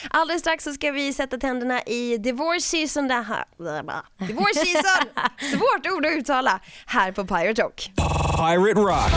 Alldeles 0.10 0.40
strax 0.40 0.64
så 0.64 0.72
ska 0.72 0.90
vi 0.90 1.12
sätta 1.12 1.38
tänderna 1.38 1.82
i 1.82 2.16
divorce 2.18 2.60
season, 2.60 3.08
det 3.08 3.14
här, 3.14 3.44
divorce 4.26 4.54
season, 4.54 5.06
svårt 5.58 5.92
ord 5.96 6.06
att 6.06 6.12
uttala, 6.12 6.60
här 6.86 7.12
på 7.12 7.24
Pirate 7.26 7.62
Rock. 7.62 7.90
Pirate 8.36 8.80
Rock. 8.80 9.12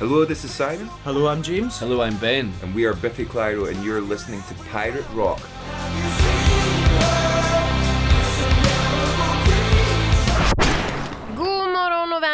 Hello, 0.00 0.24
this 0.26 0.44
is 0.44 0.50
Simon, 0.50 0.88
Hello, 1.04 1.28
I'm 1.34 1.42
James. 1.42 1.80
Hello, 1.80 2.02
I'm 2.06 2.16
Ben. 2.20 2.52
and 2.62 2.74
we 2.74 2.84
are 2.86 2.94
Biffy 2.94 3.24
Clyro, 3.24 3.68
and 3.68 3.84
you're 3.84 4.00
listening 4.00 4.42
to 4.48 4.54
Pirate 4.72 5.04
Rock. 5.14 5.40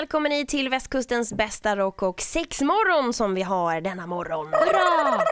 Välkommen 0.00 0.32
hit 0.32 0.48
till 0.48 0.68
västkustens 0.68 1.32
bästa 1.32 1.76
rock 1.76 2.02
och 2.02 2.20
sexmorgon 2.20 3.12
som 3.12 3.34
vi 3.34 3.42
har 3.42 3.80
denna 3.80 4.06
morgon. 4.06 4.46
Hurra! 4.46 5.24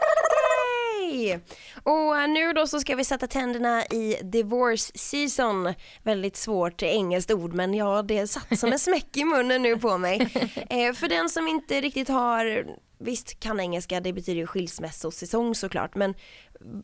Och 1.83 2.29
nu 2.29 2.53
då 2.53 2.67
så 2.67 2.79
ska 2.79 2.95
vi 2.95 3.03
sätta 3.03 3.27
tänderna 3.27 3.85
i 3.85 4.19
divorce 4.23 4.91
season. 4.95 5.73
Väldigt 6.03 6.37
svårt 6.37 6.83
engelskt 6.83 7.31
ord 7.31 7.53
men 7.53 7.73
ja 7.73 8.01
det 8.01 8.27
satt 8.27 8.59
som 8.59 8.71
en 8.71 8.79
smäck 8.79 9.17
i 9.17 9.25
munnen 9.25 9.61
nu 9.61 9.77
på 9.77 9.97
mig. 9.97 10.29
Eh, 10.69 10.93
för 10.93 11.07
den 11.07 11.29
som 11.29 11.47
inte 11.47 11.81
riktigt 11.81 12.09
har, 12.09 12.65
visst 12.99 13.39
kan 13.39 13.59
engelska 13.59 13.99
det 13.99 14.13
betyder 14.13 14.39
ju 14.39 14.47
skilsmässosäsong 14.47 15.55
såklart 15.55 15.95
men 15.95 16.15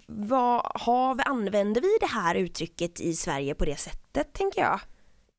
vad 0.07 0.71
har, 0.75 1.27
använder 1.27 1.81
vi 1.81 1.97
det 1.99 2.13
här 2.13 2.35
uttrycket 2.35 2.99
i 2.99 3.13
Sverige 3.13 3.55
på 3.55 3.65
det 3.65 3.77
sättet 3.77 4.33
tänker 4.33 4.61
jag? 4.61 4.79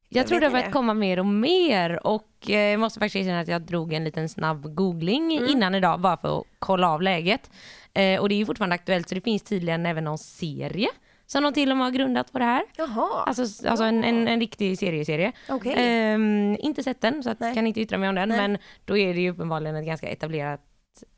Jag 0.08 0.26
tror 0.26 0.40
det 0.40 0.46
har 0.46 0.50
börjat 0.52 0.72
komma 0.72 0.94
mer 0.94 1.18
och 1.18 1.26
mer 1.26 2.06
och 2.06 2.28
eh, 2.50 2.56
jag 2.56 2.80
måste 2.80 3.00
faktiskt 3.00 3.16
erkänna 3.16 3.40
att 3.40 3.48
jag 3.48 3.62
drog 3.62 3.92
en 3.92 4.04
liten 4.04 4.28
snabb 4.28 4.74
googling 4.74 5.36
Mm. 5.36 5.50
innan 5.50 5.74
idag 5.74 6.00
bara 6.00 6.16
för 6.16 6.38
att 6.38 6.44
kolla 6.58 6.90
av 6.90 7.02
läget. 7.02 7.50
Eh, 7.94 8.20
och 8.20 8.28
det 8.28 8.34
är 8.34 8.36
ju 8.36 8.46
fortfarande 8.46 8.74
aktuellt 8.74 9.08
så 9.08 9.14
det 9.14 9.20
finns 9.20 9.42
tydligen 9.42 9.86
även 9.86 10.04
någon 10.04 10.18
serie 10.18 10.88
som 11.26 11.42
de 11.42 11.52
till 11.52 11.70
och 11.70 11.76
med 11.76 11.86
har 11.86 11.90
grundat 11.92 12.32
på 12.32 12.38
det 12.38 12.44
här. 12.44 12.62
Jaha. 12.76 13.24
Alltså, 13.26 13.68
alltså 13.68 13.84
en, 13.84 14.04
en, 14.04 14.28
en 14.28 14.40
riktig 14.40 14.78
serieserie. 14.78 15.32
Okej. 15.48 15.74
Ehm, 15.76 16.56
inte 16.60 16.82
sett 16.82 17.00
den 17.00 17.22
så 17.22 17.34
Nej. 17.38 17.54
kan 17.54 17.66
inte 17.66 17.80
yttra 17.80 17.98
mig 17.98 18.08
om 18.08 18.14
den 18.14 18.28
Nej. 18.28 18.38
men 18.38 18.58
då 18.84 18.96
är 18.96 19.14
det 19.14 19.20
ju 19.20 19.30
uppenbarligen 19.30 19.76
ett 19.76 19.86
ganska 19.86 20.08
etablerat 20.08 20.60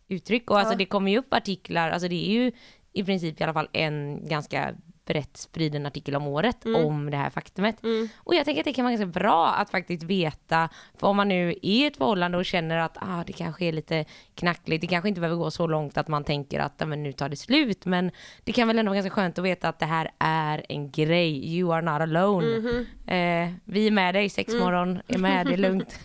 uttryck 0.09 0.50
och 0.50 0.59
alltså 0.59 0.75
Ja. 0.75 0.78
det 0.78 0.85
kommer 0.87 1.11
ju 1.11 1.18
upp 1.18 1.35
artiklar, 1.35 1.90
alltså 1.90 2.09
det 2.09 2.28
är 2.28 2.33
ju 2.33 2.52
i 2.92 3.04
princip 3.04 3.40
i 3.40 3.45
alla 3.45 3.52
fall 3.52 3.68
en 3.73 4.28
ganska 4.28 4.75
brett 5.09 5.37
spriden 5.37 5.87
artikel 5.87 6.17
om 6.17 6.27
året 6.27 6.65
Mm. 6.65 6.87
om 6.87 7.11
det 7.11 7.17
här 7.17 7.31
faktumet. 7.31 7.77
Och 8.17 8.35
jag 8.35 8.45
tänker 8.45 8.61
att 8.61 8.65
det 8.65 8.73
kan 8.73 8.85
vara 8.85 8.97
ganska 8.97 9.21
bra 9.21 9.47
att 9.49 9.71
faktiskt 9.71 10.03
veta, 10.03 10.69
för 10.99 11.07
om 11.07 11.17
man 11.17 11.29
nu 11.29 11.49
är 11.50 11.65
i 11.65 11.87
ett 11.87 11.97
förhållande 11.97 12.38
och 12.38 12.45
känner 12.45 12.79
att 12.79 12.97
ah, 13.00 13.25
det 13.27 13.33
kanske 13.33 13.65
är 13.65 13.73
lite 13.73 14.05
knackligt, 14.35 14.81
det 14.81 14.87
kanske 14.87 15.09
inte 15.09 15.21
behöver 15.21 15.37
gå 15.38 15.50
så 15.50 15.67
långt 15.67 15.99
att 15.99 16.09
man 16.09 16.25
tänker 16.25 16.61
att 16.61 16.83
ah, 16.83 16.87
men 16.87 17.03
nu 17.03 17.12
tar 17.12 17.29
det 17.29 17.37
slut, 17.37 17.85
men 17.87 18.11
det 18.45 18.53
kan 18.53 18.69
väl 18.69 18.79
ändå 18.79 18.91
vara 18.91 18.97
ganska 19.03 19.11
skönt 19.15 19.38
att 19.38 19.45
veta 19.45 19.69
att 19.69 19.79
det 19.79 19.87
här 19.87 20.11
är 20.19 20.67
en 20.69 20.91
grej, 20.91 21.57
you 21.57 21.73
are 21.75 21.83
not 21.83 22.00
alone. 22.03 22.47
Mhm. 22.59 22.87
Eh, 23.07 23.53
vi 23.65 23.87
är 23.87 23.91
med 23.91 24.15
dig, 24.15 24.29
sexmorgon 24.29 25.00
är 25.09 25.19
med, 25.19 25.47
det 25.47 25.53
är 25.53 25.57
lugnt. 25.57 25.99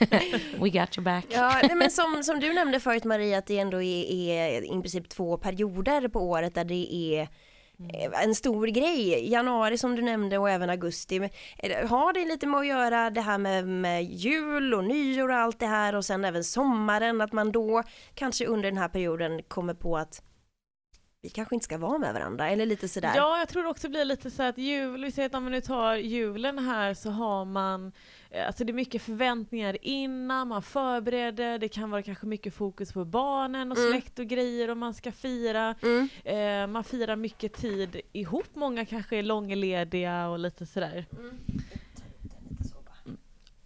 We 0.59 0.69
got 0.69 0.97
your 0.97 1.01
back. 1.01 1.25
Ja, 1.29 1.59
nej, 1.63 1.75
men 1.75 1.91
som, 1.91 2.23
som 2.23 2.39
du 2.39 2.53
nämnde 2.53 2.79
förut 2.79 3.03
Maria 3.03 3.37
att 3.37 3.45
det 3.45 3.59
ändå 3.59 3.81
är, 3.81 4.11
är 4.11 4.63
i 4.65 4.81
princip 4.81 5.09
två 5.09 5.37
perioder 5.37 6.07
på 6.07 6.19
året 6.19 6.55
där 6.55 6.63
det 6.65 6.93
är 6.95 7.27
Mm. 7.79 8.13
Eh, 8.13 8.23
en 8.23 8.35
stor 8.35 8.67
grej. 8.67 9.31
Januari 9.31 9.77
som 9.77 9.95
du 9.95 10.01
nämnde 10.01 10.37
och 10.37 10.49
även 10.49 10.69
augusti. 10.69 11.19
Men, 11.19 11.29
eh, 11.57 11.87
Har 11.89 12.13
det 12.13 12.25
lite 12.25 12.47
med 12.47 12.59
att 12.59 12.67
göra 12.67 13.09
det 13.09 13.21
här 13.21 13.37
med, 13.37 13.67
med 13.67 14.03
jul 14.03 14.73
och 14.73 14.83
nyår 14.83 15.29
och 15.29 15.35
allt 15.35 15.59
det 15.59 15.67
här 15.67 15.95
och 15.95 16.05
sen 16.05 16.25
även 16.25 16.43
sommaren 16.43 17.21
att 17.21 17.31
man 17.31 17.51
då 17.51 17.83
kanske 18.13 18.45
under 18.45 18.71
den 18.71 18.77
här 18.77 18.89
perioden 18.89 19.43
kommer 19.43 19.73
på 19.73 19.97
att 19.97 20.21
vi 21.21 21.29
kanske 21.29 21.55
inte 21.55 21.63
ska 21.63 21.77
vara 21.77 21.97
med 21.97 22.13
varandra 22.13 22.49
eller 22.49 22.65
lite 22.65 22.87
sådär. 22.87 23.13
Ja, 23.15 23.39
jag 23.39 23.47
tror 23.49 23.63
det 23.63 23.69
också 23.69 23.89
blir 23.89 24.05
lite 24.05 24.31
så 24.31 24.43
att 24.43 24.57
jul, 24.57 25.03
vi 25.03 25.11
säger 25.11 25.29
att 25.29 25.35
om 25.35 25.45
vi 25.45 25.51
nu 25.51 25.61
tar 25.61 25.95
julen 25.95 26.59
här 26.59 26.93
så 26.93 27.09
har 27.09 27.45
man, 27.45 27.91
alltså 28.47 28.63
det 28.63 28.71
är 28.71 28.73
mycket 28.73 29.01
förväntningar 29.01 29.77
innan, 29.81 30.47
man 30.47 30.61
förbereder, 30.61 31.59
det 31.59 31.69
kan 31.69 31.91
vara 31.91 32.01
kanske 32.03 32.25
mycket 32.27 32.53
fokus 32.53 32.93
på 32.93 33.05
barnen 33.05 33.71
och 33.71 33.77
Mm. 33.77 33.91
släkt 33.91 34.19
och 34.19 34.25
grejer 34.25 34.69
och 34.69 34.77
man 34.77 34.93
ska 34.93 35.11
fira. 35.11 35.75
Mm. 35.83 36.09
Eh, 36.23 36.67
man 36.73 36.83
firar 36.83 37.15
mycket 37.15 37.53
tid 37.53 38.01
ihop, 38.13 38.47
många 38.53 38.85
kanske 38.85 39.17
är 39.17 39.23
långlediga 39.23 40.27
och 40.27 40.39
lite 40.39 40.65
sådär. 40.65 41.05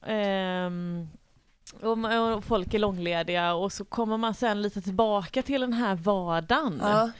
Ehm, 0.05 1.07
och, 1.81 1.97
ma- 1.97 2.33
och 2.35 2.43
folk 2.43 2.73
är 2.73 2.79
långlediga 2.79 3.53
och 3.53 3.71
så 3.71 3.85
kommer 3.85 4.17
man 4.17 4.33
sen 4.33 4.61
lite 4.61 4.81
tillbaka 4.81 5.41
till 5.41 5.61
den 5.61 5.73
här 5.73 5.95
vardagen. 5.95 6.79
Ja. 6.81 7.11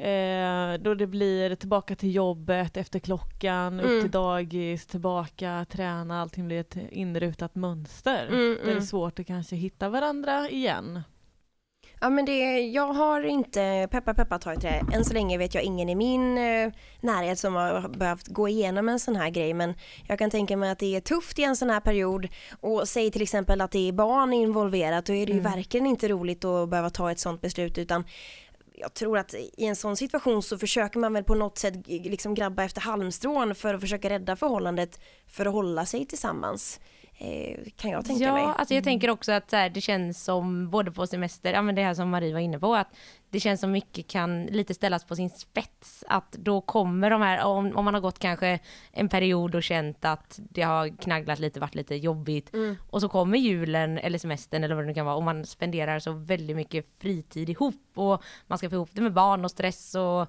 Eh, 0.00 0.80
då 0.80 0.94
det 0.94 1.06
blir 1.06 1.54
tillbaka 1.54 1.96
till 1.96 2.14
jobbet 2.14 2.76
efter 2.76 2.98
klockan, 2.98 3.80
upp 3.80 3.86
Mm. 3.86 4.00
till 4.02 4.10
dagis, 4.10 4.86
tillbaka, 4.86 5.66
träna, 5.70 6.20
allting 6.20 6.46
blir 6.46 6.60
ett 6.60 6.76
inrutat 6.90 7.54
mönster. 7.54 8.26
Mm, 8.26 8.38
Där 8.38 8.64
det 8.64 8.70
är 8.70 8.72
mm. 8.72 8.82
svårt 8.82 9.18
att 9.18 9.26
kanske 9.26 9.56
hitta 9.56 9.88
varandra 9.88 10.48
igen. 10.50 11.02
Ja 12.02 12.10
men 12.10 12.24
det, 12.24 12.60
jag 12.60 12.92
har 12.92 13.22
inte, 13.22 13.88
peppa 13.90 14.14
peppa 14.14 14.40
jag 14.44 14.60
till 14.60 14.70
det. 14.70 14.96
Än 14.96 15.04
så 15.04 15.14
länge 15.14 15.38
vet 15.38 15.54
jag 15.54 15.64
ingen 15.64 15.88
i 15.88 15.94
min 15.94 16.38
eh, 16.38 16.72
närhet 17.00 17.38
som 17.38 17.54
har 17.54 17.88
behövt 17.88 18.28
gå 18.28 18.48
igenom 18.48 18.88
en 18.88 18.98
sån 18.98 19.16
här 19.16 19.30
grej 19.30 19.54
men 19.54 19.74
jag 20.08 20.18
kan 20.18 20.30
tänka 20.30 20.56
mig 20.56 20.70
att 20.70 20.78
det 20.78 20.96
är 20.96 21.00
tufft 21.00 21.38
i 21.38 21.42
en 21.42 21.56
sån 21.56 21.70
här 21.70 21.80
period 21.80 22.28
och 22.60 22.88
säg 22.88 23.10
till 23.10 23.22
exempel 23.22 23.60
att 23.60 23.70
det 23.70 23.88
är 23.88 23.92
barn 23.92 24.32
involverat 24.32 25.06
då 25.06 25.12
är 25.12 25.26
det 25.26 25.32
ju 25.32 25.40
verkligen 25.40 25.86
inte 25.86 26.08
roligt 26.08 26.44
att 26.44 26.68
behöva 26.68 26.90
ta 26.90 27.10
ett 27.10 27.18
sånt 27.18 27.40
beslut 27.40 27.78
utan 27.78 28.04
jag 28.80 28.94
tror 28.94 29.18
att 29.18 29.34
i 29.34 29.64
en 29.66 29.76
sån 29.76 29.96
situation 29.96 30.42
så 30.42 30.58
försöker 30.58 30.98
man 30.98 31.12
väl 31.12 31.24
på 31.24 31.34
något 31.34 31.58
sätt 31.58 31.74
liksom 31.86 32.34
grabba 32.34 32.64
efter 32.64 32.80
halmstrån 32.80 33.54
för 33.54 33.74
att 33.74 33.80
försöka 33.80 34.10
rädda 34.10 34.36
förhållandet 34.36 35.00
för 35.28 35.46
att 35.46 35.52
hålla 35.52 35.86
sig 35.86 36.06
tillsammans. 36.06 36.80
Eh, 37.22 37.56
kan 37.76 37.90
jag 37.90 38.04
tänka 38.04 38.24
ja, 38.24 38.32
mig. 38.32 38.44
alltså 38.56 38.74
jag 38.74 38.84
tänker 38.84 39.10
också 39.10 39.32
att 39.32 39.50
så 39.50 39.56
här, 39.56 39.70
det 39.70 39.80
känns 39.80 40.24
som, 40.24 40.70
både 40.70 40.92
på 40.92 41.06
semester, 41.06 41.52
ja 41.52 41.62
men 41.62 41.74
det 41.74 41.82
här 41.82 41.94
som 41.94 42.10
Marie 42.10 42.32
var 42.32 42.40
inne 42.40 42.58
på, 42.58 42.74
att 42.74 42.88
det 43.30 43.40
känns 43.40 43.60
som 43.60 43.72
mycket 43.72 44.06
kan 44.06 44.46
lite 44.46 44.74
ställas 44.74 45.04
på 45.04 45.16
sin 45.16 45.30
spets. 45.30 46.04
Att 46.08 46.32
då 46.32 46.60
kommer 46.60 47.10
de 47.10 47.22
här, 47.22 47.44
om, 47.44 47.76
om 47.76 47.84
man 47.84 47.94
har 47.94 48.00
gått 48.00 48.18
kanske 48.18 48.58
en 48.92 49.08
period 49.08 49.54
och 49.54 49.62
känt 49.62 50.04
att 50.04 50.40
det 50.50 50.62
har 50.62 50.88
knagglat 50.88 51.38
lite, 51.38 51.60
varit 51.60 51.74
lite 51.74 51.94
jobbigt. 51.94 52.50
Och 52.90 53.00
så 53.00 53.08
kommer 53.08 53.38
julen 53.38 53.98
eller 53.98 54.18
semestern 54.18 54.64
eller 54.64 54.74
vad 54.74 54.84
det 54.84 54.88
nu 54.88 54.94
kan 54.94 55.06
vara 55.06 55.16
och 55.16 55.22
man 55.22 55.46
spenderar 55.46 55.98
så 55.98 56.12
väldigt 56.12 56.56
mycket 56.56 56.86
fritid 56.98 57.48
ihop 57.48 57.74
och 57.94 58.22
man 58.46 58.58
ska 58.58 58.70
få 58.70 58.74
ihop 58.76 58.90
det 58.92 59.00
med 59.02 59.12
barn 59.12 59.44
och 59.44 59.50
stress 59.50 59.94
och 59.94 60.20
eh, 60.22 60.26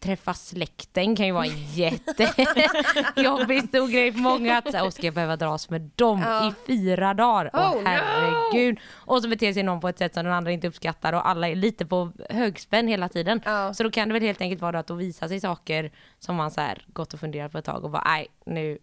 träffa 0.00 0.34
släkten 0.34 1.16
kan 1.16 1.26
ju 1.26 1.32
vara 1.32 1.46
en 1.46 1.64
jättejobbig 1.74 3.62
stor 3.68 3.88
grej 3.88 4.12
för 4.12 4.20
många. 4.20 4.58
Att 4.58 4.70
så 4.70 4.76
här, 4.76 4.84
"Åh, 4.84 4.90
ska 4.90 5.06
jag 5.06 5.14
behöva 5.14 5.36
dras 5.36 5.70
med 5.70 5.90
dem 5.94 6.03
Ja. 6.12 6.48
i 6.48 6.52
fyra 6.66 7.14
dagar? 7.14 7.50
Åh 7.52 7.72
Oh, 7.72 7.74
no! 7.82 7.88
herregud. 7.88 8.78
Och 8.94 9.22
så 9.22 9.28
beter 9.28 9.52
sig 9.52 9.62
någon 9.62 9.80
på 9.80 9.88
ett 9.88 9.98
sätt 9.98 10.14
som 10.14 10.24
den 10.24 10.32
andra 10.32 10.52
inte 10.52 10.68
uppskattar 10.68 11.12
och 11.12 11.28
alla 11.28 11.48
är 11.48 11.56
lite 11.56 11.86
på 11.86 12.12
högspänn 12.30 12.88
hela 12.88 13.08
tiden. 13.08 13.40
Ja. 13.44 13.74
Så 13.74 13.82
då 13.82 13.90
kan 13.90 14.08
det 14.08 14.12
väl 14.12 14.22
helt 14.22 14.40
enkelt 14.40 14.62
vara 14.62 14.78
att 14.78 14.86
då 14.86 14.94
visa 14.94 15.28
sig 15.28 15.40
saker 15.40 15.90
som 16.18 16.36
man 16.36 16.50
så 16.50 16.60
här 16.60 16.84
gått 16.92 17.14
och 17.14 17.20
funderat 17.20 17.52
på 17.52 17.58
ett 17.58 17.64
tag 17.64 17.84
och 17.84 17.90
bara 17.90 18.02
nej 18.06 18.26
nu 18.46 18.78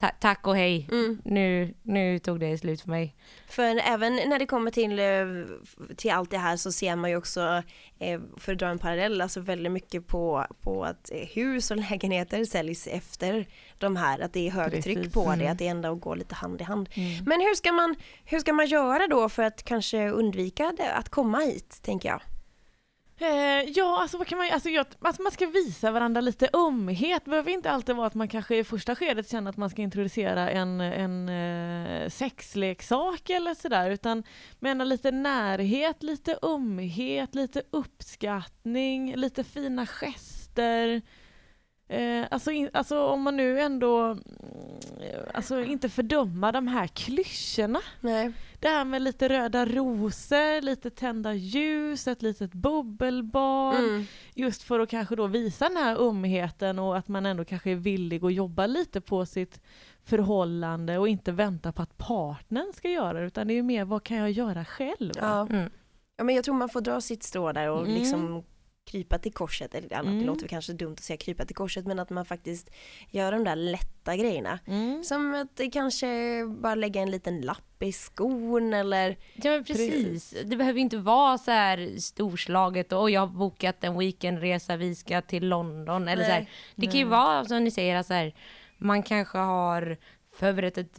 ta- 0.00 0.10
tack 0.20 0.46
och 0.46 0.56
hej. 0.56 0.88
Mm. 0.92 1.22
Nu, 1.24 1.74
nu 1.82 2.18
tog 2.18 2.40
det 2.40 2.58
slut 2.58 2.80
för 2.80 2.88
mig. 2.88 3.16
För 3.48 3.80
även 3.84 4.14
när 4.16 4.38
det 4.38 4.46
kommer 4.46 4.70
till, 4.70 4.98
eh, 4.98 5.94
till 5.96 6.10
allt 6.10 6.30
det 6.30 6.38
här 6.38 6.56
så 6.56 6.72
ser 6.72 6.96
man 6.96 7.10
ju 7.10 7.16
också, 7.16 7.62
eh, 7.98 8.20
för 8.36 8.52
att 8.52 8.58
dra 8.58 8.66
en 8.68 8.78
parallell, 8.78 9.20
alltså 9.20 9.40
väldigt 9.40 9.72
mycket 9.72 10.06
på, 10.06 10.46
på 10.60 10.84
att 10.84 11.10
eh, 11.10 11.28
hus 11.28 11.70
och 11.70 11.76
lägenheter 11.90 12.44
säljs 12.44 12.86
efter 12.86 13.46
de 13.78 13.96
här, 13.96 14.18
att 14.20 14.32
det 14.32 14.46
är 14.46 14.50
högtryck 14.50 14.96
Precis. 14.98 15.12
på 15.14 15.24
det, 15.28 15.32
Mm. 15.34 15.52
att 15.52 15.58
det 15.58 15.66
ändå 15.66 15.94
går 15.94 16.16
lite 16.16 16.34
hand 16.34 16.60
i 16.60 16.64
hand. 16.64 16.88
Men 17.26 17.40
hur 17.40 17.54
ska, 17.54 17.72
man, 17.72 17.94
hur 18.24 18.38
ska 18.38 18.52
man 18.52 18.66
göra 18.66 19.06
då 19.06 19.28
för 19.28 19.42
att 19.42 19.62
kanske 19.62 20.08
undvika 20.10 20.72
det, 20.76 20.92
att 20.92 21.08
komma 21.08 21.38
hit, 21.38 21.78
tänker 21.82 22.08
jag? 22.08 22.20
Eh, 23.18 23.70
ja, 23.74 24.00
alltså 24.00 24.18
vad 24.18 24.26
kan 24.26 24.38
man 24.38 24.48
alltså, 24.52 24.68
jag, 24.68 24.86
alltså 25.00 25.22
man 25.22 25.32
ska 25.32 25.46
visa 25.46 25.90
varandra 25.90 26.20
lite 26.20 26.48
ömhet. 26.52 27.24
Det 27.24 27.30
behöver 27.30 27.50
inte 27.50 27.70
alltid 27.70 27.96
vara 27.96 28.06
att 28.06 28.14
man 28.14 28.28
kanske 28.28 28.56
i 28.56 28.64
första 28.64 28.96
skedet 28.96 29.30
känner 29.30 29.50
att 29.50 29.56
man 29.56 29.70
ska 29.70 29.82
introducera 29.82 30.50
en, 30.50 30.80
en 30.80 31.28
eh, 31.28 32.08
sexleksak 32.08 33.30
eller 33.30 33.54
sådär, 33.54 33.90
utan 33.90 34.22
mena 34.58 34.84
lite 34.84 35.10
närhet, 35.10 36.02
lite 36.02 36.38
ömhet, 36.42 37.34
lite 37.34 37.62
uppskattning, 37.70 39.16
lite 39.16 39.44
fina 39.44 39.86
gester. 39.86 41.02
Eh, 41.88 42.24
alltså, 42.30 42.50
in, 42.50 42.70
alltså 42.72 43.06
om 43.06 43.22
man 43.22 43.36
nu 43.36 43.60
ändå, 43.60 43.98
mm, 44.04 44.20
alltså 45.34 45.64
inte 45.64 45.88
fördöma 45.88 46.52
de 46.52 46.68
här 46.68 46.86
klyschorna. 46.86 47.80
Nej. 48.00 48.32
Det 48.60 48.68
här 48.68 48.84
med 48.84 49.02
lite 49.02 49.28
röda 49.28 49.66
rosor, 49.66 50.60
lite 50.62 50.90
tända 50.90 51.34
ljus, 51.34 52.08
ett 52.08 52.22
litet 52.22 52.52
bubbelbad. 52.52 53.74
Mm. 53.78 54.04
Just 54.34 54.62
för 54.62 54.80
att 54.80 54.88
kanske 54.88 55.16
då 55.16 55.26
visa 55.26 55.68
den 55.68 55.76
här 55.76 55.96
ömheten 56.08 56.78
och 56.78 56.96
att 56.98 57.08
man 57.08 57.26
ändå 57.26 57.44
kanske 57.44 57.70
är 57.70 57.74
villig 57.76 58.24
att 58.24 58.34
jobba 58.34 58.66
lite 58.66 59.00
på 59.00 59.26
sitt 59.26 59.60
förhållande 60.04 60.98
och 60.98 61.08
inte 61.08 61.32
vänta 61.32 61.72
på 61.72 61.82
att 61.82 61.98
partnern 61.98 62.72
ska 62.74 62.88
göra 62.88 63.20
det 63.20 63.26
utan 63.26 63.46
det 63.46 63.52
är 63.52 63.56
ju 63.56 63.62
mer 63.62 63.84
vad 63.84 64.04
kan 64.04 64.16
jag 64.16 64.30
göra 64.30 64.64
själv? 64.64 65.12
Ja. 65.16 65.46
Mm. 65.50 65.70
ja, 66.16 66.24
men 66.24 66.34
jag 66.34 66.44
tror 66.44 66.54
man 66.54 66.68
får 66.68 66.80
dra 66.80 67.00
sitt 67.00 67.22
strå 67.22 67.52
där 67.52 67.70
och 67.70 67.80
Mm. 67.82 67.94
liksom 67.94 68.42
krypa 68.84 69.18
till 69.18 69.32
korset, 69.32 69.74
eller 69.74 69.92
annat, 69.92 70.04
det 70.06 70.10
Mm. 70.10 70.26
låter 70.26 70.40
väl 70.40 70.48
kanske 70.48 70.72
dumt 70.72 70.92
att 70.92 71.00
säga 71.04 71.16
krypa 71.16 71.44
till 71.44 71.56
korset, 71.56 71.86
men 71.86 71.98
att 71.98 72.10
man 72.10 72.24
faktiskt 72.24 72.70
gör 73.10 73.32
de 73.32 73.44
där 73.44 73.56
lätta 73.56 74.16
grejerna. 74.16 74.58
Mm. 74.66 75.04
Som 75.04 75.34
att 75.34 75.56
det 75.56 75.70
kanske 75.70 76.06
bara 76.58 76.74
lägga 76.74 77.00
en 77.02 77.10
liten 77.10 77.40
lapp 77.40 77.82
i 77.82 77.92
skon 77.92 78.74
eller 78.74 79.16
Ja 79.34 79.50
men 79.50 79.64
precis. 79.64 80.34
Det 80.44 80.56
behöver 80.56 80.80
inte 80.80 80.96
vara 80.96 81.38
så 81.38 81.50
här 81.50 82.00
storslaget 82.00 82.92
och 82.92 83.10
jag 83.10 83.20
har 83.20 83.26
bokat 83.26 83.84
en 83.84 83.98
weekendresa, 83.98 84.76
vi 84.76 84.94
ska 84.94 85.20
till 85.22 85.48
London 85.48 86.08
eller 86.08 86.24
så 86.24 86.30
här. 86.30 86.40
Nej. 86.40 86.48
Det 86.74 86.86
kan 86.86 86.96
ju 87.00 87.04
vara 87.04 87.44
som 87.44 87.64
ni 87.64 87.70
säger, 87.70 88.02
så 88.02 88.14
här, 88.14 88.34
man 88.78 89.02
kanske 89.02 89.38
har 89.38 89.96
förberett 90.36 90.78
ett 90.78 90.98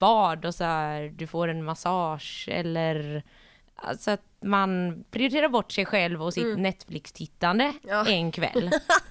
bad 0.00 0.44
och 0.44 0.54
så 0.54 0.64
här, 0.64 1.08
du 1.16 1.26
får 1.26 1.48
en 1.48 1.64
massage 1.64 2.48
eller 2.52 3.22
alltså 3.84 4.10
att 4.10 4.20
man 4.44 5.04
prioriterar 5.10 5.48
bort 5.48 5.72
sig 5.72 5.86
själv 5.86 6.22
och 6.22 6.34
sitt 6.34 6.58
Netflix-tittande 6.58 7.72
Ja. 7.82 8.06
en 8.08 8.32
kväll. 8.32 8.70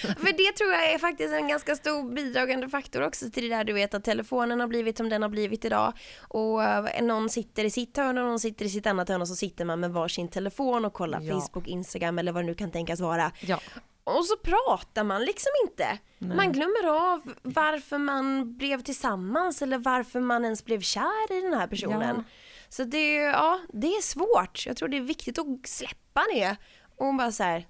För 0.00 0.36
det 0.36 0.52
tror 0.56 0.70
jag 0.72 0.92
är 0.92 0.98
faktiskt 0.98 1.32
en 1.34 1.48
ganska 1.48 1.76
stor 1.76 2.14
bidragande 2.14 2.68
faktor 2.68 3.02
också 3.02 3.30
till 3.30 3.42
det 3.48 3.56
där 3.56 3.64
du 3.64 3.72
vet 3.72 3.94
att 3.94 4.04
telefonen 4.04 4.60
har 4.60 4.66
blivit 4.66 4.96
som 4.96 5.08
den 5.08 5.22
har 5.22 5.28
blivit 5.28 5.64
idag 5.64 5.92
och 6.28 6.62
eh, 6.64 7.02
någon 7.02 7.30
sitter 7.30 7.64
i 7.64 7.70
sitt 7.70 7.96
hörn 7.96 8.18
och 8.18 8.24
någon 8.24 8.40
sitter 8.40 8.64
i 8.64 8.68
sitt 8.68 8.86
annat 8.86 9.08
hörn 9.08 9.20
och 9.20 9.28
så 9.28 9.36
sitter 9.36 9.64
man 9.64 9.80
med 9.80 9.90
varsin 9.90 10.28
telefon 10.28 10.84
och 10.84 10.92
kollar 10.92 11.20
Ja. 11.20 11.40
Facebook, 11.40 11.68
Instagram 11.68 12.18
eller 12.18 12.32
vad 12.32 12.42
det 12.42 12.46
nu 12.46 12.54
kan 12.54 12.70
tänkas 12.70 13.00
vara. 13.00 13.32
Ja. 13.40 13.60
Och 14.04 14.24
så 14.24 14.36
pratar 14.36 15.04
man 15.04 15.22
liksom 15.24 15.50
inte. 15.68 15.98
Man 16.18 16.52
glömmer 16.52 16.86
av 17.12 17.34
varför 17.42 17.98
man 17.98 18.56
blev 18.56 18.80
tillsammans 18.82 19.62
eller 19.62 19.78
varför 19.78 20.20
man 20.20 20.44
ens 20.44 20.64
blev 20.64 20.80
kär 20.80 21.32
i 21.38 21.40
den 21.40 21.54
här 21.54 21.66
personen. 21.66 22.16
Ja. 22.16 22.24
Så 22.76 22.84
det, 22.84 23.14
ja, 23.14 23.60
det 23.72 23.86
är 23.86 24.02
svårt. 24.02 24.66
Jag 24.66 24.76
tror 24.76 24.88
det 24.88 24.96
är 24.96 25.00
viktigt 25.00 25.38
att 25.38 25.46
släppa 25.64 26.22
det 26.34 26.56
och 26.98 27.14
bara 27.14 27.32
så 27.32 27.42
här, 27.42 27.66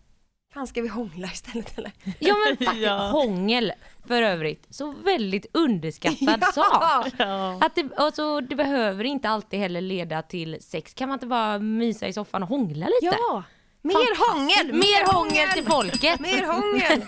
fan 0.55 0.67
ska 0.67 0.83
vi 0.83 0.89
hångla 0.89 1.27
istället 1.33 1.79
eller? 1.79 1.93
ja 2.19 2.35
men 2.47 2.57
faktiskt, 2.67 2.83
Ja. 2.87 3.09
hångel 3.11 3.73
för 4.07 4.23
övrigt, 4.23 4.67
så 4.71 4.91
väldigt 4.91 5.47
underskattad 5.53 6.45
sak. 6.55 7.07
Ja. 7.19 7.59
Att 7.61 7.75
det, 7.75 7.89
alltså, 7.97 8.41
det 8.41 8.57
behöver 8.57 9.05
inte 9.05 9.29
alltid 9.29 9.61
heller 9.61 9.81
leda 9.81 10.23
till 10.23 10.57
sex. 10.61 10.95
Kan 10.95 11.09
man 11.09 11.17
inte 11.17 11.27
bara 11.27 11.59
mysa 11.59 12.09
i 12.09 12.13
soffan 12.13 12.43
och 12.43 12.49
hångla 12.49 12.87
lite? 12.87 13.17
Ja! 13.29 13.43
Mer 13.85 14.17
hångel! 14.33 14.73
Mer 14.73 15.13
hångel 15.13 15.49
till 15.49 15.65
folket! 15.65 16.21
Mer 16.21 16.43
hångel! 16.43 17.03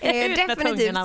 eh, 0.00 0.46
definitivt. 0.46 0.96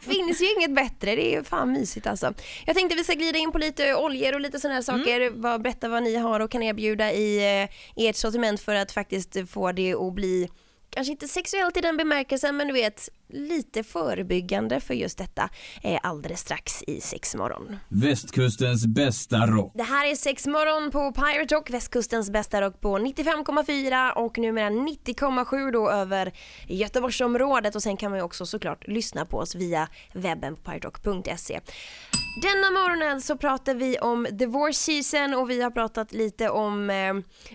finns 0.00 0.42
ju 0.42 0.52
inget 0.56 0.74
bättre, 0.74 1.16
det 1.16 1.34
är 1.34 1.42
fan 1.42 1.72
mysigt 1.72 2.06
alltså. 2.06 2.34
Jag 2.66 2.76
tänkte 2.76 2.96
vi 2.96 3.04
ska 3.04 3.12
glida 3.12 3.38
in 3.38 3.52
på 3.52 3.58
lite 3.58 3.94
oljor 3.94 4.34
och 4.34 4.40
lite 4.40 4.60
sådana 4.60 4.74
här 4.74 4.82
saker, 4.82 5.30
vad, 5.30 5.62
berätta 5.62 5.88
vad 5.88 6.02
ni 6.02 6.16
har 6.16 6.40
och 6.40 6.50
kan 6.50 6.62
erbjuda 6.62 7.12
i 7.12 7.60
eh, 7.62 7.68
ert 8.08 8.16
sortiment 8.16 8.60
för 8.60 8.74
att 8.74 8.92
faktiskt 8.92 9.50
få 9.50 9.72
det 9.72 9.94
att 9.94 10.14
bli 10.14 10.48
kanske 10.90 11.10
inte 11.10 11.28
sexuellt 11.28 11.76
i 11.76 11.80
den 11.80 11.96
bemärkelsen 11.96 12.56
men 12.56 12.66
du 12.66 12.72
vet 12.72 13.08
lite 13.28 13.82
förebyggande 13.82 14.80
för 14.80 14.94
just 14.94 15.18
detta 15.18 15.48
eh, 15.82 16.00
alldeles 16.02 16.40
strax 16.40 16.82
i 16.86 17.00
sexmorgon. 17.00 17.76
Västkustens 17.88 18.86
bästa 18.86 19.46
rock. 19.46 19.72
Det 19.74 19.82
här 19.82 20.10
är 20.10 20.14
sexmorgon 20.14 20.90
på 20.90 21.12
Pirate 21.12 21.54
Rock, 21.54 21.70
västkustens 21.70 22.30
bästa 22.30 22.60
rock 22.60 22.80
på 22.80 22.98
95,4 22.98 24.12
och 24.12 24.38
numera 24.38 24.70
90,7 24.70 25.72
då 25.72 25.90
över 25.90 26.32
Göteborgsområdet 26.66 27.74
och 27.74 27.82
sen 27.82 27.96
kan 27.96 28.10
man 28.10 28.18
ju 28.18 28.24
också 28.24 28.46
såklart 28.46 28.88
lyssna 28.88 29.26
på 29.26 29.38
oss 29.38 29.54
via 29.54 29.88
webben 30.12 30.56
på 30.56 30.62
piraterock.se. 30.62 31.60
Denna 32.42 32.70
morgonen 32.70 33.20
så 33.20 33.36
pratar 33.36 33.74
vi 33.74 33.98
om 33.98 34.26
divorce 34.30 34.78
season 34.78 35.34
och 35.34 35.50
vi 35.50 35.62
har 35.62 35.70
pratat 35.70 36.12
lite 36.12 36.50
om 36.50 36.90
eh, 36.90 36.96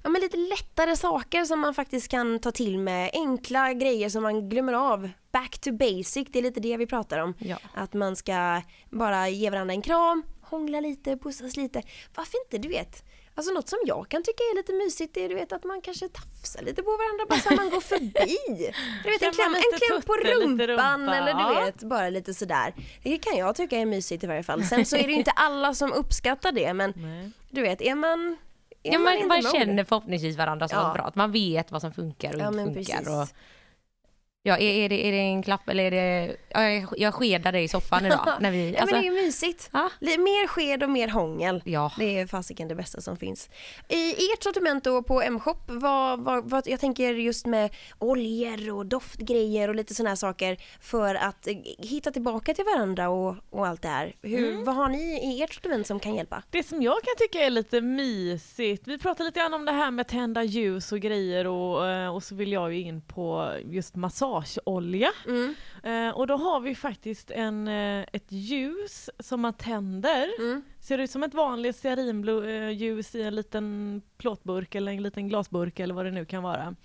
ja, 0.04 0.10
men 0.10 0.22
lite 0.22 0.38
lättare 0.38 0.96
saker 0.96 1.46
som 1.46 1.60
man 1.60 1.74
faktiskt 1.74 2.08
kan 2.08 2.40
ta 2.40 2.52
till 2.52 2.80
med. 2.80 3.10
Enkla 3.24 3.74
grejer 3.74 4.10
som 4.10 4.24
man 4.24 4.50
glömmer 4.50 4.74
av. 4.74 5.10
Back 5.32 5.60
to 5.60 5.72
basic, 5.72 6.28
det 6.32 6.40
är 6.40 6.44
lite 6.44 6.60
det 6.60 6.78
vi 6.78 6.88
pratar 6.88 7.18
om. 7.18 7.34
Ja. 7.40 7.58
Att 7.74 7.94
man 7.94 8.16
ska 8.16 8.62
bara 8.90 9.30
ge 9.30 9.50
varandra 9.50 9.74
en 9.74 9.82
kram, 9.82 10.24
hångla 10.42 10.80
lite, 10.80 11.18
pussas 11.18 11.58
lite. 11.58 11.82
Varför 12.16 12.38
inte, 12.46 12.58
du 12.58 12.70
vet. 12.70 13.04
Alltså 13.36 13.54
något 13.54 13.70
som 13.70 13.80
jag 13.86 14.10
kan 14.10 14.24
tycka 14.24 14.44
är 14.44 14.56
lite 14.56 14.74
mysigt 14.74 15.18
är 15.18 15.30
du 15.30 15.36
vet 15.36 15.54
att 15.54 15.64
man 15.64 15.82
kanske 15.82 16.10
tafsar 16.10 16.62
lite 16.62 16.84
på 16.84 16.92
varandra 16.92 17.26
bara 17.30 17.40
så 17.40 17.50
att 17.50 17.56
man 17.56 17.70
går 17.70 17.82
förbi. 17.82 18.38
Du 19.04 19.10
vet 19.12 19.22
en 19.22 19.34
kläm, 19.34 19.56
en 19.56 19.80
kläm 19.80 20.02
på 20.02 20.14
rumpan 20.14 20.68
rumpa, 20.68 21.18
eller 21.18 21.34
du 21.34 21.66
vet 21.66 21.84
bara 21.84 22.10
lite 22.10 22.34
sådär. 22.34 22.74
Det 23.04 23.18
kan 23.18 23.38
jag 23.38 23.56
tycka 23.56 23.78
är 23.78 23.86
mysigt 23.86 24.24
i 24.24 24.28
varje 24.28 24.44
fall. 24.44 24.64
Sen 24.64 24.86
så 24.86 24.96
är 24.96 25.04
det 25.04 25.12
ju 25.12 25.18
inte 25.18 25.32
alla 25.32 25.74
som 25.74 25.94
uppskattar 25.94 26.52
det 26.52 26.74
men 26.74 26.94
Nej. 26.96 27.32
du 27.50 27.62
vet 27.62 27.82
är 27.82 27.96
man 27.96 28.38
Ja, 28.84 29.00
man, 29.00 29.28
man 29.28 29.40
nog? 29.44 29.52
känner 29.52 29.84
förhoppningsvis 29.84 30.38
varandra 30.38 30.68
så 30.68 30.76
Ja. 30.76 30.92
bra 30.94 31.04
att 31.04 31.16
man 31.16 31.32
vet 31.32 31.72
vad 31.72 31.82
som 31.82 31.92
funkar 31.92 32.48
och 32.48 32.60
inte 32.60 32.74
funkar. 32.84 33.22
Och, 33.22 33.28
ja, 34.44 34.58
är, 34.58 34.84
är, 34.84 34.90
det, 34.90 35.08
är 35.08 35.12
det 35.12 35.18
en 35.18 35.44
klapp 35.44 35.70
eller 35.70 35.84
är 35.84 35.92
det... 35.92 36.36
Ja, 36.50 36.88
jag, 36.98 37.14
skedar 37.14 37.52
dig 37.52 37.64
i 37.64 37.68
soffan 37.68 38.06
idag. 38.06 38.28
när 38.40 38.52
vi, 38.52 38.72
Ja 38.72 38.82
alltså, 38.82 38.96
men 38.96 39.04
det 39.04 39.10
är 39.10 39.12
ju 39.12 39.26
mysigt. 39.26 39.70
Ja. 39.74 39.90
Mer 40.02 40.48
sked 40.48 40.84
och 40.84 40.90
mer 40.90 41.08
hångel. 41.08 41.62
Ja. 41.66 41.92
Det 41.98 42.20
är 42.20 42.28
fasiken 42.28 42.68
det 42.68 42.76
bästa 42.76 43.02
som 43.02 43.18
finns. 43.18 43.50
I 43.90 44.34
ert 44.34 44.44
sortiment 44.44 44.84
då 44.84 45.04
på 45.04 45.22
M-shop, 45.22 45.58
vad, 45.68 46.20
vad, 46.20 46.50
vad, 46.50 46.68
jag 46.68 46.80
tänker 46.80 47.14
just 47.14 47.46
med 47.46 47.76
oljor 48.00 48.72
och 48.72 48.86
doftgrejer 48.86 49.68
och 49.68 49.76
lite 49.76 49.94
sådana 49.94 50.10
här 50.10 50.16
saker 50.16 50.58
för 50.82 51.16
att 51.16 51.48
eh, 51.48 51.56
hitta 51.78 52.12
tillbaka 52.12 52.54
till 52.54 52.66
varandra 52.66 53.10
och, 53.10 53.36
och 53.50 53.68
allt 53.68 53.82
det 53.82 53.88
här. 53.88 54.16
Hur, 54.22 54.54
Mm. 54.54 54.64
Vad 54.64 54.76
har 54.76 54.90
ni 54.90 55.36
i 55.36 55.44
ert 55.44 55.54
sortiment 55.54 55.88
som 55.88 56.00
kan 56.00 56.16
hjälpa? 56.16 56.44
Det 56.50 56.64
som 56.64 56.82
jag 56.82 56.96
kan 57.04 57.16
tycka 57.18 57.46
är 57.46 57.50
lite 57.50 57.82
mysigt, 57.82 58.88
vi 58.88 58.98
pratade 58.98 59.30
lite 59.30 59.40
grann 59.40 59.54
om 59.54 59.66
det 59.66 59.72
här 59.72 59.92
med 59.92 60.08
tända 60.08 60.44
ljus 60.44 60.92
och 60.92 61.00
grejer 61.00 61.48
och, 61.48 61.88
eh, 61.88 62.16
och 62.16 62.24
så 62.24 62.36
vill 62.36 62.52
jag 62.52 62.74
ju 62.74 62.82
in 62.82 63.02
på 63.02 63.54
just 63.66 63.96
massageolja. 64.34 65.12
Mm. 65.28 65.56
Eh, 65.84 66.16
Och 66.16 66.28
då 66.28 66.36
har 66.38 66.60
vi 66.60 66.76
faktiskt 66.76 67.32
en, 67.32 67.68
eh, 67.68 68.06
ett 68.14 68.32
ljus 68.32 69.10
som 69.20 69.42
man 69.42 69.54
tänder. 69.54 70.30
Mm. 70.40 70.62
Ser 70.80 70.98
ut 70.98 71.12
som 71.12 71.24
ett 71.24 71.34
vanligt 71.34 71.76
stearinljus 71.76 73.16
i 73.16 73.22
en 73.22 73.36
liten 73.36 74.02
plåtburk 74.18 74.76
eller 74.76 74.92
en 74.92 75.04
liten 75.04 75.28
glasburk 75.30 75.80
eller 75.80 75.94
vad 75.96 76.06
det 76.06 76.12
nu 76.12 76.26
kan 76.26 76.44
vara. 76.44 76.76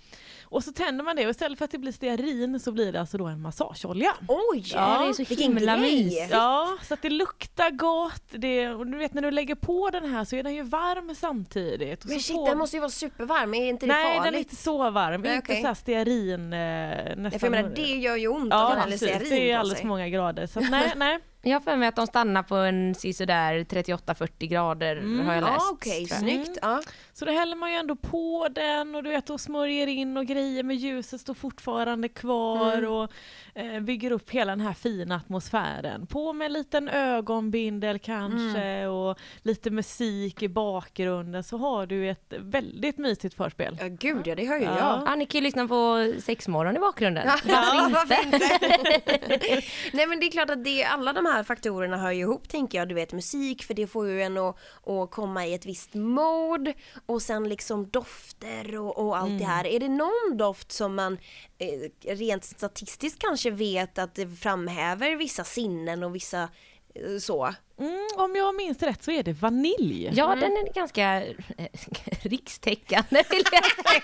Och 0.51 0.63
så 0.63 0.71
tänder 0.71 1.03
man 1.03 1.15
det 1.15 1.23
och 1.25 1.29
istället 1.29 1.57
för 1.57 1.65
att 1.65 1.71
det 1.71 1.77
blir 1.77 1.91
stearin 1.91 2.59
så 2.59 2.71
blir 2.71 2.91
det 2.91 2.99
alltså 2.99 3.17
då 3.17 3.25
en 3.25 3.41
massageolja. 3.41 4.13
Oj! 4.27 4.63
Ja, 4.73 4.99
det 5.15 5.21
är 5.21 5.25
så 5.25 5.35
himla 5.35 5.77
mysigt. 5.77 6.27
Ja, 6.31 6.77
så 6.87 6.93
att 6.93 7.01
det 7.01 7.09
luktar 7.09 7.69
gott. 7.71 8.23
Det, 8.29 8.69
och 8.69 8.87
du 8.87 8.97
vet 8.97 9.13
när 9.13 9.21
du 9.21 9.31
lägger 9.31 9.55
på 9.55 9.89
den 9.89 10.05
här 10.13 10.25
så 10.25 10.35
är 10.35 10.43
den 10.43 10.55
ju 10.55 10.63
varm 10.63 11.15
samtidigt. 11.15 12.03
Och 12.03 12.09
Men 12.09 12.19
så 12.19 12.23
shit, 12.23 12.35
får- 12.35 12.49
den 12.49 12.57
måste 12.57 12.75
ju 12.75 12.79
vara 12.79 12.89
supervarm, 12.89 13.53
är 13.53 13.69
inte 13.69 13.85
det 13.85 13.93
Nej, 13.93 14.03
farligt? 14.05 14.23
den 14.23 14.33
är 14.35 14.39
inte 14.39 14.55
så 14.55 14.89
varm. 14.89 15.21
Nej, 15.21 15.35
inte 15.35 15.45
okej. 15.51 15.61
så 15.61 15.67
här 15.67 15.73
stearin 15.73 16.53
eh, 16.53 16.59
Ja, 16.59 17.15
nästan. 17.15 17.39
för 17.39 17.47
jag 17.47 17.51
menar, 17.51 17.69
det 17.75 17.81
gör 17.81 18.15
ju 18.15 18.27
ont 18.27 18.47
Ja, 18.51 18.63
att 18.63 18.69
man 18.69 18.77
häller 18.79 18.91
precis. 18.91 19.07
stearin 19.09 19.29
Det 19.29 19.51
är 19.51 19.55
på 19.55 19.59
alldeles 19.59 19.79
för 19.79 19.87
många 19.87 20.09
grader. 20.09 20.47
Så 20.47 20.59
att, 20.59 20.69
nej, 20.71 20.93
nej. 20.97 21.19
Jag 21.41 21.53
har 21.53 21.59
för 21.61 21.75
mig 21.77 21.87
att 21.87 21.95
de 21.95 22.07
stannar 22.07 22.43
på 22.43 22.55
en 22.55 22.95
sådär 22.95 23.53
38-40 23.63 24.47
grader 24.47 25.23
har 25.25 25.33
jag 25.33 25.43
läst. 25.43 25.85
Ja, 25.85 25.93
jag. 25.93 26.09
snyggt. 26.09 26.57
Ja. 26.61 26.81
Så 27.13 27.25
då 27.25 27.31
häller 27.31 27.55
man 27.55 27.71
ju 27.71 27.77
ändå 27.77 27.95
på 27.95 28.47
den 28.51 28.95
och 28.95 29.03
du 29.03 29.09
vet, 29.09 29.29
och 29.29 29.41
smörjer 29.41 29.87
in 29.87 30.17
och 30.17 30.25
grejer 30.25 30.63
med 30.63 30.75
ljuset 30.75 31.21
står 31.21 31.33
fortfarande 31.33 32.09
kvar 32.09 32.73
Mm. 32.77 32.91
och 32.91 33.11
eh, 33.55 33.79
bygger 33.79 34.11
upp 34.11 34.29
hela 34.29 34.51
den 34.51 34.61
här 34.61 34.73
fina 34.73 35.15
atmosfären. 35.15 36.07
På 36.07 36.33
med 36.33 36.45
en 36.45 36.53
liten 36.53 36.89
ögonbindel 36.89 37.99
kanske 37.99 38.59
Mm. 38.61 38.91
och 38.91 39.19
lite 39.41 39.69
musik 39.71 40.43
i 40.43 40.47
bakgrunden 40.49 41.43
så 41.43 41.57
har 41.57 41.85
du 41.85 42.09
ett 42.09 42.33
väldigt 42.39 42.97
mysigt 42.97 43.35
förspel. 43.35 43.77
ja, 43.81 43.87
gud 43.89 44.27
ja, 44.27 44.35
det 44.35 44.45
hör 44.45 44.57
ju 44.57 44.63
Ja. 44.63 44.77
jag. 44.77 45.01
Ja, 45.11 45.15
ni 45.15 45.25
kan 45.25 45.39
ju 45.39 45.43
lyssna 45.43 45.67
på 45.67 46.13
sexmorgon 46.19 46.75
i 46.75 46.79
bakgrunden. 46.79 47.27
Ja, 47.27 47.89
varför 47.93 48.25
inte? 48.25 49.61
Nej 49.93 50.07
men 50.07 50.19
det 50.19 50.25
är 50.25 50.31
klart 50.31 50.49
att 50.49 50.63
det, 50.63 50.83
alla 50.83 51.13
de 51.13 51.25
här 51.31 51.43
faktorerna 51.43 51.97
hör 51.97 52.11
ju 52.11 52.21
ihop 52.21 52.49
tänker 52.49 52.77
jag. 52.77 52.89
Du 52.89 52.95
vet 52.95 53.13
musik 53.13 53.63
för 53.63 53.73
det 53.73 53.87
får 53.87 54.07
ju 54.07 54.21
en 54.21 54.37
att, 54.37 54.57
att 54.85 55.11
komma 55.11 55.45
i 55.45 55.53
ett 55.53 55.65
visst 55.65 55.93
mode 55.93 56.73
och 57.05 57.21
sen 57.21 57.49
liksom 57.49 57.89
dofter 57.89 58.77
och, 58.77 58.97
och 58.97 59.17
allt 59.17 59.39
det 59.39 59.45
här. 59.45 59.67
Är 59.67 59.79
det 59.79 59.89
någon 59.89 60.37
doft 60.37 60.71
som 60.71 60.95
man 60.95 61.17
eh, 61.57 62.15
rent 62.15 62.43
statistiskt 62.43 63.19
kanske 63.19 63.51
vet 63.51 63.97
att 63.97 64.15
det 64.15 64.27
framhäver 64.27 65.15
vissa 65.15 65.43
sinnen 65.43 66.03
och 66.03 66.15
vissa 66.15 66.49
så? 67.21 67.53
Mm, 67.79 68.07
om 68.17 68.35
jag 68.35 68.55
minns 68.55 68.83
rätt 68.83 69.03
så 69.03 69.11
är 69.11 69.23
det 69.23 69.33
vanilj. 69.33 70.09
Ja, 70.13 70.35
den 70.35 70.51
är 70.51 70.73
ganska 70.73 71.23
eh, 71.23 71.33
rikstäckande 72.21 73.23
vill 73.29 73.43
jag 73.51 73.63
säga. 73.63 74.01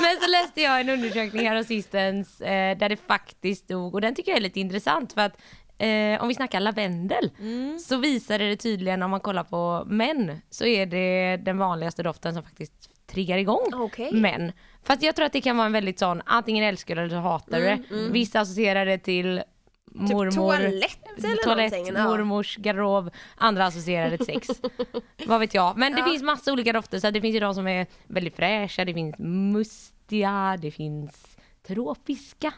Men 0.00 0.20
så 0.20 0.30
läste 0.30 0.60
jag 0.60 0.80
en 0.80 0.88
undersökning 0.88 1.48
här 1.48 1.62
sistens 1.62 2.40
eh, 2.40 2.78
där 2.78 2.88
det 2.88 2.96
faktiskt 2.96 3.64
stod, 3.64 3.94
och 3.94 4.00
den 4.00 4.14
tycker 4.14 4.30
jag 4.30 4.36
är 4.38 4.42
lite 4.42 4.60
intressant 4.60 5.12
för 5.12 5.20
att 5.20 5.40
eh, 5.78 6.22
om 6.22 6.28
vi 6.28 6.34
snackar 6.34 6.60
lavendel 6.60 7.30
så 7.86 7.96
visar 7.96 8.38
det 8.38 8.56
tydligen 8.56 9.02
om 9.02 9.10
man 9.10 9.20
kollar 9.20 9.44
på 9.44 9.84
män 9.86 10.40
så 10.50 10.64
är 10.64 10.86
det 10.86 11.36
den 11.36 11.58
vanligaste 11.58 12.02
doften 12.02 12.34
som 12.34 12.42
faktiskt 12.42 12.90
triggar 13.06 13.38
igång 13.38 13.70
Okej. 13.74 14.12
män. 14.12 14.52
Fast 14.84 15.02
jag 15.02 15.16
tror 15.16 15.26
att 15.26 15.32
det 15.32 15.40
kan 15.40 15.56
vara 15.56 15.66
en 15.66 15.72
väldigt 15.72 15.98
sån, 15.98 16.22
antingen 16.26 16.64
älskar 16.64 16.96
du 16.96 17.02
eller 17.02 17.10
så 17.10 17.16
hatar 17.16 17.60
du 17.60 17.64
det. 17.64 17.82
Vissa 18.10 18.40
associerar 18.40 18.86
det 18.86 18.98
till 18.98 19.42
mormor, 19.94 20.30
toalett 20.30 21.24
eller 21.24 21.44
toalett, 21.44 21.72
någonting, 21.72 21.94
ja. 21.96 22.08
mormors 22.08 22.56
garderob, 22.56 23.10
andra 23.36 23.66
associerar 23.66 24.10
det 24.10 24.16
till 24.16 24.26
sex. 24.40 24.48
Vad 25.26 25.40
vet 25.40 25.54
jag. 25.54 25.76
Men 25.76 25.92
det 25.92 26.04
finns 26.04 26.22
massa 26.22 26.52
olika 26.52 26.72
dofter 26.72 26.98
så 26.98 27.10
det 27.10 27.20
finns 27.20 27.36
ju 27.36 27.40
de 27.40 27.54
som 27.54 27.66
är 27.66 27.86
väldigt 28.06 28.36
fräscha, 28.36 28.84
det 28.84 28.94
finns 28.94 29.14
mustiga, 29.18 30.58
det 30.62 30.70
finns 30.70 31.36
tropiska. 31.66 32.54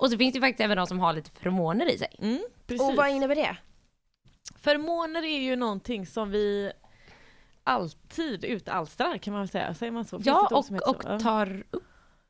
Och 0.00 0.10
så 0.10 0.18
finns 0.18 0.34
det 0.34 0.40
faktiskt 0.40 0.60
även 0.60 0.76
de 0.76 0.86
som 0.86 0.98
har 0.98 1.12
lite 1.12 1.30
feromoner 1.30 1.94
i 1.94 1.98
sig. 1.98 2.16
Mm. 2.18 2.40
Och 2.80 2.94
vad 2.96 3.10
innebär 3.10 3.34
det? 3.34 3.56
Förmåner 4.60 5.22
är 5.22 5.38
ju 5.38 5.56
någonting 5.56 6.06
som 6.06 6.30
vi 6.30 6.72
alltid 7.64 8.44
utalstrar 8.44 9.18
kan 9.18 9.32
man 9.32 9.42
väl 9.42 9.48
säga. 9.48 9.74
Säger 9.74 9.92
man 9.92 10.04
så? 10.04 10.16
Finns 10.16 10.26
Ja, 10.26 10.48
och, 10.50 10.94
och 10.96 11.20
tar 11.20 11.64
upp, 11.70 11.84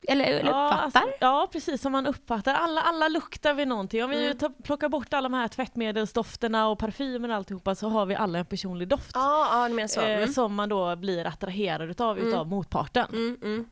eller, 0.08 0.24
eller 0.24 0.50
Ja, 0.50 0.66
uppfattar. 0.66 0.82
alltså, 1.00 1.00
ja 1.20 1.48
precis, 1.52 1.80
som 1.82 1.92
man 1.92 2.06
uppfattar. 2.06 2.54
Alla, 2.54 2.80
alla 2.80 3.08
luktar 3.08 3.54
vi 3.54 3.66
någonting. 3.66 4.04
Om 4.04 4.11
vi 4.11 4.24
Mm. 4.26 4.38
tar, 4.38 4.48
plockar 4.62 4.88
bort 4.88 5.12
alla 5.14 5.28
de 5.28 5.34
här 5.37 5.48
tvättmedelsdofterna 5.48 6.68
och 6.68 6.78
parfymer 6.78 7.28
och 7.28 7.34
alltihopa 7.34 7.74
så 7.74 7.88
har 7.88 8.06
vi 8.06 8.14
alla 8.14 8.38
en 8.38 8.46
personlig 8.46 8.88
doft. 8.88 9.11
Ja, 9.14 9.66
du 9.68 9.74
menar 9.74 9.88
så. 9.88 10.00
eh, 10.00 10.16
Mm. 10.18 10.28
Som 10.32 10.54
man 10.54 10.68
då 10.68 10.96
blir 10.96 11.26
attraherad 11.26 11.90
utav, 11.90 12.18
utav 12.18 12.46
motparten. 12.48 13.06
Mm, 13.12 13.38
mm. 13.42 13.66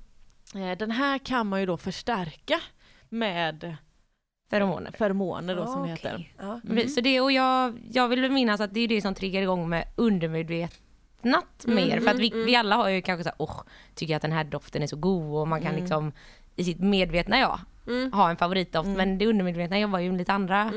Eh, 0.71 0.79
den 0.79 0.91
här 0.91 1.19
kan 1.19 1.47
man 1.47 1.61
ju 1.61 1.67
då 1.67 1.77
förstärka 1.77 2.61
med 3.09 3.77
Feromoner. 4.51 4.91
feromoner 4.99 5.57
då 5.57 5.67
som 5.67 5.83
det 5.83 5.89
Ah, 5.89 5.93
heter. 5.93 6.33
Mm. 6.71 6.89
Så 6.89 7.01
det, 7.01 7.21
och 7.21 7.33
jag, 7.33 7.79
jag 7.91 8.09
vill 8.09 8.31
minnas 8.31 8.61
att 8.61 8.75
det 8.75 8.81
är 8.81 8.89
det 8.89 9.01
som 9.03 9.15
triggar 9.15 9.43
igång 9.43 9.69
med 9.69 9.89
undermedvetnat 11.35 11.67
mer. 11.67 12.01
För 12.01 12.11
att 12.11 12.19
vi, 12.19 12.45
vi 12.45 12.57
alla 12.57 12.77
har 12.77 12.89
ju 12.89 13.03
kanske 13.03 13.25
såhär, 13.25 13.37
åh, 13.39 13.61
tycker 13.95 14.17
att 14.17 14.23
den 14.23 14.33
här 14.33 14.45
doften 14.45 14.83
är 14.83 14.87
så 14.87 14.97
god 14.97 15.41
och 15.41 15.49
man 15.49 15.63
kan 15.63 15.75
liksom 15.75 16.13
i 16.57 16.65
sitt 16.65 16.81
medvetna 16.81 17.39
jag 17.39 17.61
ha 18.13 18.31
en 18.31 18.37
favoritdoft. 18.37 18.89
Men 18.89 19.19
det 19.19 19.27
undermedvetna 19.27 19.79
jobbar 19.79 19.99
ju 19.99 20.11
med 20.11 20.19
lite 20.19 20.33
andra 20.33 20.71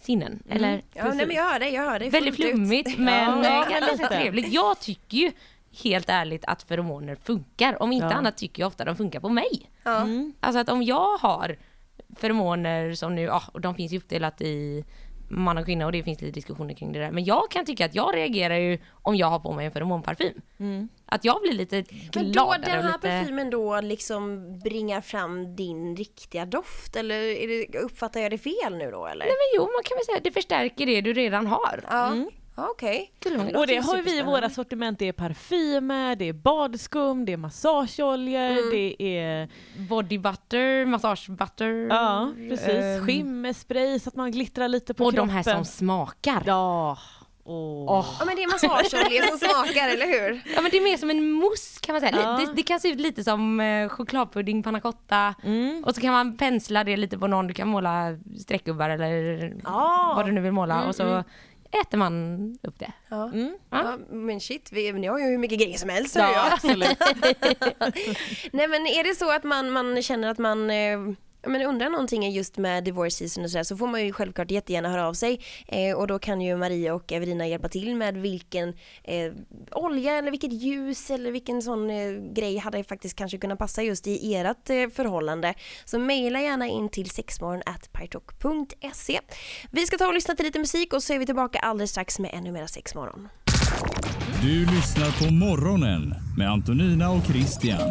sinnen. 0.00 0.42
Eller 0.48 0.82
Ja, 0.94 1.04
nej, 1.14 1.26
men 1.26 1.36
jag 1.36 1.44
hör 1.50 1.58
dig, 1.60 1.74
jag 1.74 1.82
hör 1.90 1.98
dig 1.98 2.10
väldigt 2.10 2.36
flummigt 2.36 2.98
men 2.98 3.44
Ja, 3.44 3.64
eh, 3.64 3.70
ganska 3.70 3.92
lite. 3.92 4.08
trevligt. 4.08 4.52
Jag 4.52 4.80
tycker 4.80 5.18
ju 5.18 5.32
helt 5.82 6.08
ärligt 6.10 6.44
att 6.44 6.62
feromoner 6.62 7.16
funkar. 7.22 7.82
Om 7.82 7.92
inte 7.92 8.06
Ja. 8.06 8.12
annat 8.12 8.36
tycker 8.36 8.62
jag 8.62 8.66
ofta 8.66 8.84
de 8.84 8.96
funkar 8.96 9.20
på 9.20 9.28
mig. 9.28 9.70
Ja. 9.82 10.06
Alltså 10.40 10.58
att 10.60 10.68
om 10.68 10.82
jag 10.82 11.16
har 11.18 11.56
feromoner 12.16 12.94
som 12.94 13.14
nu, 13.14 13.22
ja, 13.22 13.42
och 13.52 13.60
de 13.60 13.74
finns 13.74 13.92
ju 13.92 13.98
uppdelat 13.98 14.40
i 14.40 14.84
man 15.32 15.58
och 15.58 15.64
kvinna 15.64 15.86
och 15.86 15.92
det 15.92 16.02
finns 16.02 16.20
lite 16.20 16.34
diskussioner 16.34 16.74
kring 16.74 16.92
det 16.92 16.98
där. 16.98 17.10
Men 17.10 17.24
jag 17.24 17.50
kan 17.50 17.64
tycka 17.64 17.84
att 17.84 17.94
jag 17.94 18.16
reagerar 18.16 18.56
ju 18.56 18.78
om 19.02 19.16
jag 19.16 19.26
har 19.26 19.38
på 19.38 19.52
mig 19.52 19.66
en 19.66 19.72
feromonparfym. 19.72 20.40
Att 21.06 21.24
jag 21.24 21.40
blir 21.42 21.52
lite 21.52 21.84
Men 22.14 22.24
då 22.24 22.30
gladare 22.32 22.58
den 22.60 22.84
här 22.84 22.92
lite... 22.92 23.08
parfymen 23.08 23.50
då 23.50 23.80
liksom 23.80 24.58
bringar 24.58 25.00
fram 25.00 25.56
din 25.56 25.96
riktiga 25.96 26.46
doft 26.46 26.96
eller 26.96 27.14
är 27.14 27.48
det, 27.48 27.78
uppfattar 27.78 28.20
jag 28.20 28.30
det 28.30 28.38
fel 28.38 28.76
nu 28.78 28.90
då 28.90 29.06
eller? 29.06 29.24
Nej 29.24 29.34
men 29.34 29.56
jo, 29.56 29.62
man 29.62 29.82
kan 29.84 29.96
väl 29.96 30.04
säga 30.04 30.16
att 30.16 30.24
det 30.24 30.32
förstärker 30.32 30.86
det 30.86 31.00
du 31.00 31.12
redan 31.12 31.46
har. 31.46 31.84
Ja, 31.90 32.16
Ja, 32.16 32.26
Okej. 32.54 33.12
Och 33.54 33.66
det 33.66 33.76
har 33.76 34.02
vi 34.02 34.18
i 34.18 34.22
våra 34.22 34.50
sortiment. 34.50 34.98
Det 34.98 35.08
är 35.08 35.12
parfymer, 35.12 36.16
det 36.16 36.28
är 36.28 36.32
badskum, 36.32 37.24
det 37.24 37.32
är 37.32 37.36
massageoljor, 37.36 38.70
det 38.70 39.16
är 39.18 39.48
Body 39.88 40.18
butter, 40.18 40.86
massage 40.86 41.30
butter. 41.30 41.86
ja, 41.90 42.32
precis. 42.48 42.68
Ehm, 42.68 43.06
skimmerspray 43.06 43.98
så 43.98 44.08
att 44.08 44.16
man 44.16 44.30
glittrar 44.32 44.68
lite 44.68 44.94
på 44.94 45.04
och 45.04 45.12
kroppen. 45.14 45.28
de 45.28 45.32
här 45.34 45.42
som 45.42 45.64
smakar. 45.64 46.42
Ja. 46.46 46.98
Åh. 47.44 48.06
Ja 48.18 48.24
men 48.26 48.36
det 48.36 48.42
är 48.42 48.48
massageolja 48.52 49.22
som 49.28 49.38
smakar, 49.38 49.88
eller 49.88 50.06
hur? 50.06 50.42
Ja 50.54 50.60
men 50.62 50.70
det 50.70 50.76
är 50.76 50.82
mer 50.84 50.96
som 50.96 51.10
en 51.10 51.30
mousse 51.30 51.80
kan 51.80 51.92
man 51.92 52.00
säga. 52.00 52.16
Ja. 52.22 52.46
Det, 52.46 52.52
det 52.54 52.62
kan 52.62 52.80
se 52.80 52.88
ut 52.88 53.00
lite 53.00 53.24
som 53.24 53.60
eh, 53.60 53.88
chokladpudding, 53.88 54.62
panna 54.62 54.80
cotta. 54.80 55.34
Mm. 55.44 55.84
Och 55.84 55.94
så 55.94 56.00
kan 56.00 56.12
man 56.12 56.36
pensla 56.36 56.84
det 56.84 56.96
lite 56.96 57.18
på 57.18 57.26
någon, 57.26 57.46
du 57.46 57.54
kan 57.54 57.68
måla 57.68 58.18
streckgubbar 58.38 58.90
eller 58.90 59.54
Ja. 59.64 60.12
vad 60.16 60.26
du 60.26 60.32
nu 60.32 60.40
vill 60.40 60.52
måla 60.52 60.84
och 60.84 60.94
så 60.94 61.24
äter 61.80 61.98
man 61.98 62.58
upp 62.62 62.78
det. 62.78 62.92
Ja. 63.08 63.24
Mm. 63.24 63.58
Ja, 63.70 63.98
men 64.10 64.40
shit, 64.40 64.68
vi, 64.72 64.92
ni 64.92 65.06
har 65.06 65.18
ju 65.18 65.24
hur 65.24 65.38
mycket 65.38 65.60
grejer 65.60 65.78
som 65.78 65.88
helst. 65.88 66.16
Ja, 66.16 66.52
absolut. 66.52 66.98
Nej 68.52 68.68
men 68.68 68.86
är 68.86 69.04
det 69.04 69.14
så 69.14 69.32
att 69.32 69.44
man, 69.44 69.70
man 69.70 70.02
känner 70.02 70.28
att 70.28 70.38
man 70.38 70.70
eh, 70.70 70.76
ja, 70.76 70.98
men 71.46 71.62
undrar 71.62 71.90
någonting 71.90 72.30
just 72.30 72.58
med 72.58 72.84
divorce 72.84 73.16
season 73.16 73.44
och 73.44 73.50
sådär 73.50 73.64
så 73.64 73.76
får 73.76 73.86
man 73.86 74.06
ju 74.06 74.12
självklart 74.12 74.50
jättegärna 74.50 74.88
höra 74.88 75.08
av 75.08 75.14
sig 75.14 75.40
eh, 75.68 75.96
och 75.96 76.06
då 76.06 76.18
kan 76.18 76.40
ju 76.40 76.56
Maria 76.56 76.94
och 76.94 77.12
Evelina 77.12 77.46
hjälpa 77.46 77.68
till 77.68 77.96
med 77.96 78.16
vilken 78.16 78.68
eh, 79.04 79.32
olja 79.70 80.12
eller 80.12 80.30
vilket 80.30 80.52
ljus 80.52 81.10
eller 81.10 81.32
vilken 81.32 81.62
sån 81.62 81.90
eh, 81.90 82.12
grej 82.12 82.56
hade 82.56 82.84
faktiskt 82.84 83.16
kanske 83.16 83.38
kunnat 83.38 83.58
passa 83.58 83.82
just 83.82 84.06
i 84.06 84.34
ert 84.34 84.70
eh, 84.70 84.88
förhållande. 84.88 85.54
Så 85.84 85.98
mejla 85.98 86.40
gärna 86.40 86.66
in 86.66 86.88
till 86.88 87.10
sexmorgon.pyrotalk.se. 87.10 89.20
Vi 89.70 89.86
ska 89.86 89.98
ta 89.98 90.06
och 90.06 90.14
lyssna 90.14 90.34
till 90.34 90.46
lite 90.46 90.58
musik 90.58 90.92
och 90.92 91.02
så 91.02 91.12
är 91.12 91.18
vi 91.18 91.26
tillbaka 91.26 91.58
alldeles 91.58 91.90
strax 91.90 92.18
med 92.18 92.30
ännu 92.34 92.52
mera 92.52 92.68
sexmorgon. 92.68 93.28
Du 94.42 94.66
lyssnar 94.66 95.26
på 95.26 95.32
Morgonen 95.32 96.14
med 96.36 96.50
Antonina 96.50 97.10
och 97.10 97.24
Christian. 97.26 97.90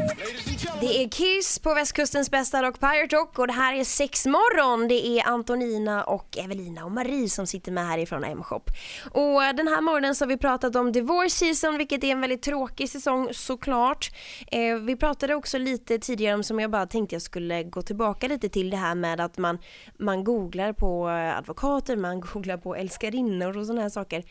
Det 0.82 1.04
är 1.04 1.10
Kiss 1.10 1.60
på 1.60 1.74
västkustens 1.74 2.32
bästa 2.32 2.64
rock 2.64 2.80
Pirate 2.80 3.16
Rock 3.16 3.40
och 3.40 3.48
det 3.48 3.54
här 3.54 3.74
är 3.74 3.84
sex 3.84 4.26
morgon. 4.26 4.88
Det 4.88 5.08
är 5.08 5.28
Antonina 5.28 6.04
och 6.04 6.38
Evelina 6.38 6.86
och 6.86 6.92
Marie 6.92 7.30
som 7.30 7.48
sitter 7.48 7.72
med 7.72 7.88
härifrån 7.88 8.24
M-shop. 8.24 8.62
Och 9.12 9.42
den 9.56 9.68
här 9.68 9.82
morgonen 9.82 10.16
så 10.16 10.26
har 10.26 10.30
vi 10.30 10.38
pratat 10.38 10.76
om 10.76 10.92
divorce 10.92 11.30
season 11.30 11.78
vilket 11.78 12.04
är 12.04 12.08
en 12.08 12.22
väldigt 12.22 12.42
tråkig 12.42 12.90
säsong 12.90 13.30
såklart. 13.32 14.12
Eh, 14.48 14.76
vi 14.76 14.96
pratade 14.96 15.36
också 15.36 15.58
lite 15.58 16.00
tidigare 16.00 16.36
om 16.36 16.44
som 16.44 16.60
jag 16.60 16.72
bara 16.72 16.86
tänkte 16.86 17.16
jag 17.16 17.22
skulle 17.22 17.64
gå 17.64 17.82
tillbaka 17.82 18.28
lite 18.28 18.50
till 18.50 18.70
det 18.70 18.78
här 18.78 18.96
med 18.96 19.20
att 19.20 19.38
man, 19.38 19.60
man 20.00 20.24
googlar 20.24 20.74
på 20.74 21.08
advokater, 21.08 21.96
man 21.96 22.22
googlar 22.34 22.58
på 22.58 22.76
älskarinnor 22.76 23.58
och 23.58 23.66
sådana 23.66 23.82
här 23.82 23.90
saker. 23.90 24.24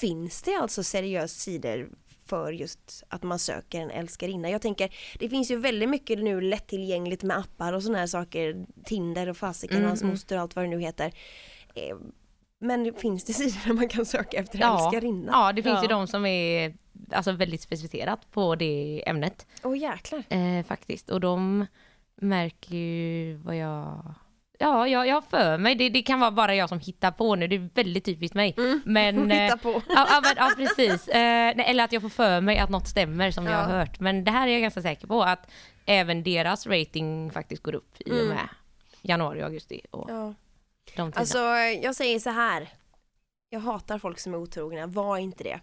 Finns 0.00 0.42
det 0.42 0.54
alltså 0.54 0.84
seriöst 0.92 1.40
sidor 1.40 1.88
för 2.26 2.52
just 2.52 3.04
att 3.08 3.22
man 3.22 3.38
söker 3.38 3.80
en 3.80 3.90
älskarinna. 3.90 4.50
Jag 4.50 4.62
tänker, 4.62 4.94
det 5.18 5.28
finns 5.28 5.50
ju 5.50 5.56
väldigt 5.56 5.88
mycket 5.88 6.18
nu 6.18 6.40
lättillgängligt 6.40 7.22
med 7.22 7.38
appar 7.38 7.72
och 7.72 7.82
sådana 7.82 7.98
här 7.98 8.06
saker. 8.06 8.66
Tinder 8.84 9.28
och 9.28 9.36
fasiken 9.36 9.82
och 9.82 9.88
hans 9.88 10.02
moster 10.02 10.36
och 10.36 10.42
allt 10.42 10.56
vad 10.56 10.64
det 10.64 10.68
nu 10.68 10.80
heter. 10.80 11.12
Eh, 11.74 11.96
Men 12.60 12.94
finns 12.94 13.24
det 13.24 13.32
sidor 13.40 13.66
där 13.68 13.74
man 13.74 13.88
kan 13.88 14.06
söka 14.06 14.36
efter 14.36 14.58
Ja, 14.60 14.84
älskarinna? 14.84 15.32
ja 15.32 15.52
det 15.52 15.62
finns 15.62 15.74
Ja. 15.76 15.82
ju 15.82 15.88
de 15.88 16.06
som 16.06 16.26
är 16.26 16.74
alltså, 17.12 17.32
väldigt 17.32 17.60
specificerat 17.60 18.30
på 18.30 18.54
det 18.54 19.02
ämnet 19.06 19.46
Åh 19.62 19.78
jäklar. 19.78 20.22
eh, 20.28 20.64
faktiskt. 20.64 21.10
Och 21.10 21.20
de 21.20 21.66
märker 22.16 22.74
ju 22.76 23.34
vad 23.36 23.56
jag 23.56 24.14
Ja, 24.62 24.88
jag, 24.88 25.06
jag 25.06 25.14
har 25.14 25.22
för 25.22 25.58
mig, 25.58 25.74
det, 25.74 25.88
det 25.88 26.02
kan 26.02 26.20
vara 26.20 26.30
bara 26.30 26.54
jag 26.54 26.68
som 26.68 26.80
hittar 26.80 27.10
på 27.10 27.34
nu, 27.34 27.46
det 27.48 27.56
är 27.56 27.68
väldigt 27.74 28.04
typiskt 28.04 28.34
mig. 28.34 28.54
Men, 28.84 29.30
eh, 29.30 29.42
Hitta 29.42 29.56
på. 29.56 29.72
ja, 29.88 30.06
ja, 30.10 30.20
men, 30.22 30.32
ja 30.36 30.52
precis. 30.56 31.08
Eh, 31.08 31.70
eller 31.70 31.84
att 31.84 31.92
jag 31.92 32.02
får 32.02 32.08
för 32.08 32.40
mig 32.40 32.58
att 32.58 32.70
något 32.70 32.88
stämmer 32.88 33.30
som 33.30 33.44
jag 33.46 33.54
Ja. 33.54 33.58
har 33.58 33.78
hört. 33.78 34.00
Men 34.00 34.24
det 34.24 34.30
här 34.30 34.48
är 34.48 34.52
jag 34.52 34.62
ganska 34.62 34.82
säker 34.82 35.06
på 35.06 35.22
att 35.22 35.50
även 35.86 36.22
deras 36.22 36.66
rating 36.66 37.30
faktiskt 37.30 37.62
går 37.62 37.74
upp 37.74 37.94
i 38.00 38.10
och 38.10 38.26
med 38.26 38.48
januari 39.02 39.40
och 39.42 39.46
augusti 39.46 39.80
och 39.90 40.10
Ja. 40.10 40.16
de 40.16 40.32
tiderna. 40.92 41.12
Alltså 41.16 41.38
jag 41.82 41.94
säger 41.94 42.18
så 42.18 42.30
här. 42.30 42.68
Jag 43.50 43.60
hatar 43.60 43.98
folk 43.98 44.18
som 44.18 44.34
är 44.34 44.38
otrogna, 44.38 44.86
var 44.86 45.18
inte 45.18 45.44
det. 45.44 45.60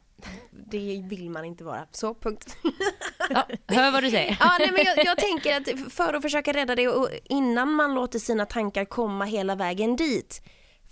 Det 0.51 1.01
vill 1.09 1.29
man 1.29 1.45
inte 1.45 1.63
vara. 1.63 1.85
Så, 1.91 2.13
punkt. 2.13 2.57
ja, 3.29 3.47
hör 3.67 3.91
vad 3.91 4.03
du 4.03 4.09
säger. 4.11 4.37
Ja, 4.39 4.55
nej, 4.59 4.71
men 4.71 4.85
jag, 4.85 5.05
jag 5.05 5.17
tänker 5.17 5.57
att 5.57 5.93
för 5.93 6.13
att 6.13 6.21
försöka 6.21 6.53
rädda 6.53 6.75
det 6.75 6.87
och 6.87 7.09
innan 7.23 7.73
man 7.73 7.93
låter 7.93 8.19
sina 8.19 8.45
tankar 8.45 8.85
komma 8.85 9.25
hela 9.25 9.55
vägen 9.55 9.95
dit. 9.95 10.41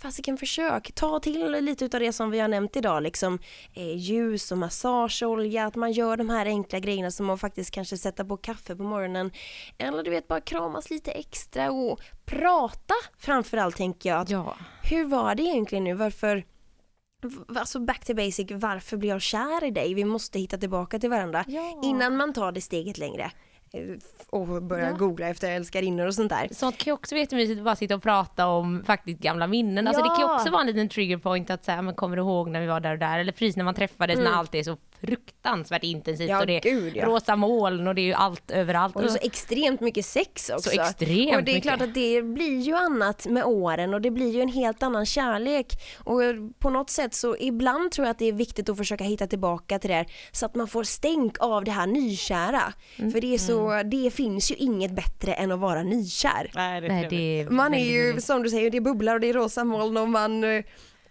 Fasiken 0.02 0.36
försök, 0.36 0.92
ta 0.94 1.20
till 1.20 1.50
lite 1.50 1.84
utav 1.84 2.00
det 2.00 2.12
som 2.12 2.30
vi 2.30 2.40
har 2.40 2.48
nämnt 2.48 2.76
idag, 2.76 3.02
liksom 3.02 3.38
eh, 3.74 3.96
ljus 3.96 4.52
och 4.52 4.58
massageolja, 4.58 5.66
att 5.66 5.76
man 5.76 5.92
gör 5.92 6.16
de 6.16 6.30
här 6.30 6.46
enkla 6.46 6.78
grejerna 6.78 7.10
som 7.10 7.26
man 7.26 7.38
faktiskt 7.38 7.70
kanske 7.70 7.96
sätta 7.96 8.24
på 8.24 8.36
kaffe 8.36 8.76
på 8.76 8.82
morgonen. 8.82 9.30
Eller 9.78 10.02
du 10.02 10.10
vet, 10.10 10.28
bara 10.28 10.40
kramas 10.40 10.90
lite 10.90 11.10
extra 11.10 11.70
och 11.70 12.00
prata 12.24 12.94
framförallt 13.18 13.76
tänker 13.76 14.08
jag. 14.10 14.20
Att, 14.20 14.30
Ja. 14.30 14.56
Hur 14.82 15.04
var 15.04 15.34
det 15.34 15.42
egentligen 15.42 15.84
nu? 15.84 15.94
Varför 15.94 16.44
Alltså 17.56 17.80
back 17.80 18.04
to 18.04 18.14
basic, 18.14 18.46
varför 18.50 18.96
blir 18.96 19.08
jag 19.08 19.22
kär 19.22 19.64
i 19.64 19.70
dig? 19.70 19.94
Vi 19.94 20.04
måste 20.04 20.38
hitta 20.38 20.58
tillbaka 20.58 20.98
till 20.98 21.10
varandra 21.10 21.44
Ja. 21.48 21.80
innan 21.84 22.16
man 22.16 22.32
tar 22.32 22.52
det 22.52 22.60
steget 22.60 22.98
längre 22.98 23.30
eh, 23.72 23.80
och 24.30 24.62
börjar 24.62 24.90
Ja. 24.90 24.96
googla 24.96 25.28
efter 25.28 25.50
älskarinnor 25.50 26.06
och 26.06 26.14
sånt 26.14 26.30
där. 26.30 26.48
Sånt 26.52 26.78
kan 26.78 26.90
ju 26.90 26.92
också 26.94 27.14
vara 27.14 27.20
jättemysigt 27.20 27.58
att 27.58 27.64
bara 27.64 27.76
sitta 27.76 27.94
och 27.94 28.02
prata 28.02 28.46
om 28.46 28.84
faktiskt 28.86 29.20
gamla 29.20 29.46
minnen. 29.46 29.86
Alltså 29.88 30.02
det 30.02 30.08
kan 30.08 30.18
ju 30.18 30.22
Ja. 30.24 30.34
också 30.34 30.50
vara 30.50 30.60
en 30.60 30.66
liten 30.66 30.88
trigger 30.88 31.18
point 31.18 31.50
att 31.50 31.64
säga, 31.64 31.82
men 31.82 31.94
kommer 31.94 32.16
du 32.16 32.22
ihåg 32.22 32.48
när 32.50 32.60
vi 32.60 32.66
var 32.66 32.80
där 32.80 32.92
och 32.92 32.98
där? 32.98 33.18
Eller 33.18 33.32
precis 33.32 33.56
när 33.56 33.64
man 33.64 33.74
träffades 33.74 34.18
när 34.18 34.32
allt 34.32 34.54
är 34.54 34.62
så 34.62 34.76
fruktansvärt 35.00 35.84
intensivt 35.84 36.28
Mm. 36.28 36.36
Ja, 36.36 36.40
och 36.40 36.46
det 36.46 36.56
är 36.56 36.60
gud, 36.60 36.96
ja. 36.96 37.06
rosa 37.06 37.36
moln 37.36 37.88
och 37.88 37.94
det 37.94 38.00
är 38.00 38.06
ju 38.06 38.12
allt 38.12 38.50
överallt. 38.50 38.96
Och 38.96 39.02
det 39.02 39.08
är 39.08 39.12
så 39.12 39.18
extremt 39.22 39.80
mycket 39.80 40.06
sex 40.06 40.50
också. 40.50 40.70
Så 40.70 40.80
extremt 40.80 41.36
och 41.36 41.42
det 41.42 41.50
är 41.50 41.54
mycket. 41.54 41.62
klart 41.62 41.80
att 41.80 41.94
det 41.94 42.22
blir 42.22 42.60
ju 42.60 42.74
annat 42.74 43.26
med 43.26 43.44
åren 43.44 43.94
och 43.94 44.00
det 44.00 44.10
blir 44.10 44.34
ju 44.34 44.40
en 44.40 44.48
helt 44.48 44.82
annan 44.82 45.06
kärlek. 45.06 45.66
Och 45.98 46.20
på 46.58 46.70
något 46.70 46.90
sätt 46.90 47.14
så 47.14 47.36
ibland 47.40 47.92
tror 47.92 48.06
jag 48.06 48.10
att 48.10 48.18
det 48.18 48.28
är 48.28 48.32
viktigt 48.32 48.68
att 48.68 48.76
försöka 48.76 49.04
hitta 49.04 49.26
tillbaka 49.26 49.78
till 49.78 49.90
det 49.90 49.96
här 49.96 50.06
så 50.32 50.46
att 50.46 50.54
man 50.54 50.68
får 50.68 50.84
stänk 50.84 51.36
av 51.40 51.64
det 51.64 51.70
här 51.70 51.86
nykära. 51.86 52.72
Mm. 52.96 53.12
För 53.12 53.20
det 53.20 53.34
är 53.34 53.38
så, 53.38 53.82
det 53.82 54.10
finns 54.10 54.50
ju 54.50 54.54
inget 54.54 54.90
bättre 54.90 55.32
än 55.32 55.52
att 55.52 55.58
vara 55.60 55.82
nykär. 55.82 56.50
Nej, 56.54 57.06
det 57.10 57.40
är 57.40 57.50
Man 57.50 57.74
är 57.74 57.84
ju, 57.84 58.20
som 58.20 58.42
du 58.42 58.50
säger, 58.50 58.70
det 58.70 58.76
är 58.76 58.80
bubblar 58.80 59.14
och 59.14 59.20
det 59.20 59.28
är 59.28 59.32
rosa 59.34 59.64
moln 59.64 59.96
och 59.96 60.08
man 60.08 60.44
eh, 60.44 60.64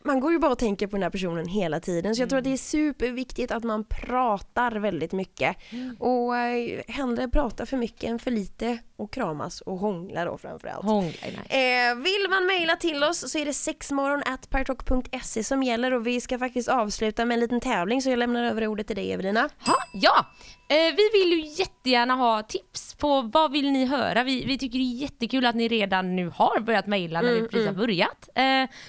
man 0.07 0.19
går 0.19 0.31
ju 0.31 0.39
bara 0.39 0.51
och 0.51 0.59
tänker 0.59 0.87
på 0.87 0.95
den 0.95 1.03
här 1.03 1.09
personen 1.09 1.47
hela 1.47 1.79
tiden. 1.79 2.15
Så 2.15 2.21
jag 2.21 2.29
tror 2.29 2.37
att 2.37 2.43
det 2.43 2.53
är 2.53 2.57
superviktigt 2.57 3.51
att 3.51 3.63
man 3.63 3.83
pratar 3.83 4.71
väldigt 4.71 5.11
mycket. 5.11 5.57
Och 5.99 6.37
eh, 6.37 6.81
hellre 6.87 7.27
prata 7.27 7.65
för 7.65 7.77
mycket 7.77 8.03
än 8.03 8.19
för 8.19 8.31
lite 8.31 8.77
och 8.97 9.13
kramas 9.13 9.61
och 9.61 9.77
hångla 9.77 10.25
då 10.25 10.37
framförallt. 10.37 10.85
Hångla. 10.85 11.11
Eh, 11.49 11.95
vill 11.95 12.27
man 12.29 12.45
mejla 12.45 12.75
till 12.75 13.03
oss 13.03 13.31
så 13.31 13.37
är 13.37 13.45
det 13.45 13.53
sexmorgon 13.53 14.23
at 14.25 14.49
partalk.se 14.49 15.43
som 15.43 15.63
gäller 15.63 15.93
och 15.93 16.07
vi 16.07 16.21
ska 16.21 16.39
faktiskt 16.39 16.69
avsluta 16.69 17.25
med 17.25 17.35
en 17.35 17.39
liten 17.39 17.59
tävling 17.59 18.01
så 18.01 18.09
jag 18.09 18.19
lämnar 18.19 18.43
över 18.43 18.67
ordet 18.67 18.87
till 18.87 18.95
dig 18.95 19.13
Evelina. 19.13 19.49
Ha, 19.65 19.75
ja, 19.93 20.25
eh, 20.69 20.95
vi 20.95 21.09
vill 21.13 21.39
ju 21.39 21.45
jättegärna 21.45 22.13
ha 22.13 22.43
tips 22.43 22.95
på 22.95 23.21
vad 23.21 23.51
vill 23.51 23.71
ni 23.71 23.85
höra? 23.85 24.23
Vi, 24.23 24.45
vi 24.45 24.57
tycker 24.57 24.79
det 24.79 24.85
är 24.85 25.01
jättekul 25.01 25.45
att 25.45 25.55
ni 25.55 25.67
redan 25.67 26.15
nu 26.15 26.31
har 26.35 26.59
börjat 26.59 26.87
mejla 26.87 27.21
när 27.21 27.33
vi 27.33 27.47
precis 27.47 27.67
har 27.67 27.73
börjat. 27.73 28.29
Eh, 28.35 28.43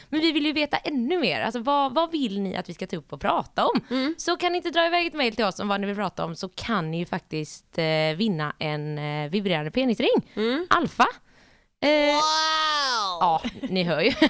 men 0.08 0.20
vi 0.20 0.32
vill 0.32 0.46
ju 0.46 0.52
veta 0.52 0.76
ännu 0.76 1.07
mer. 1.16 1.40
Alltså 1.40 1.60
vad, 1.60 1.94
vad 1.94 2.10
vill 2.12 2.40
ni 2.40 2.56
att 2.56 2.68
vi 2.68 2.74
ska 2.74 2.86
ta 2.86 2.96
upp 2.96 3.12
och 3.12 3.20
prata 3.20 3.66
om? 3.66 3.80
Så 4.18 4.36
kan 4.36 4.52
ni 4.52 4.56
inte 4.58 4.70
dra 4.70 4.86
iväg 4.86 5.06
ett 5.06 5.14
mejl 5.14 5.36
till 5.36 5.44
oss 5.44 5.60
om 5.60 5.68
vad 5.68 5.80
ni 5.80 5.86
vill 5.86 5.96
prata 5.96 6.24
om 6.24 6.36
så 6.36 6.48
kan 6.48 6.90
ni 6.90 6.98
ju 6.98 7.06
faktiskt 7.06 7.78
eh, 7.78 8.16
vinna 8.16 8.54
en 8.58 8.98
eh, 8.98 9.30
vibrerande 9.30 9.70
penisring. 9.70 10.10
Alfa. 10.70 11.06
Eh, 11.80 11.88
Ja, 13.20 13.42
ni 13.62 13.82
hör 13.84 14.00
ju. 14.00 14.12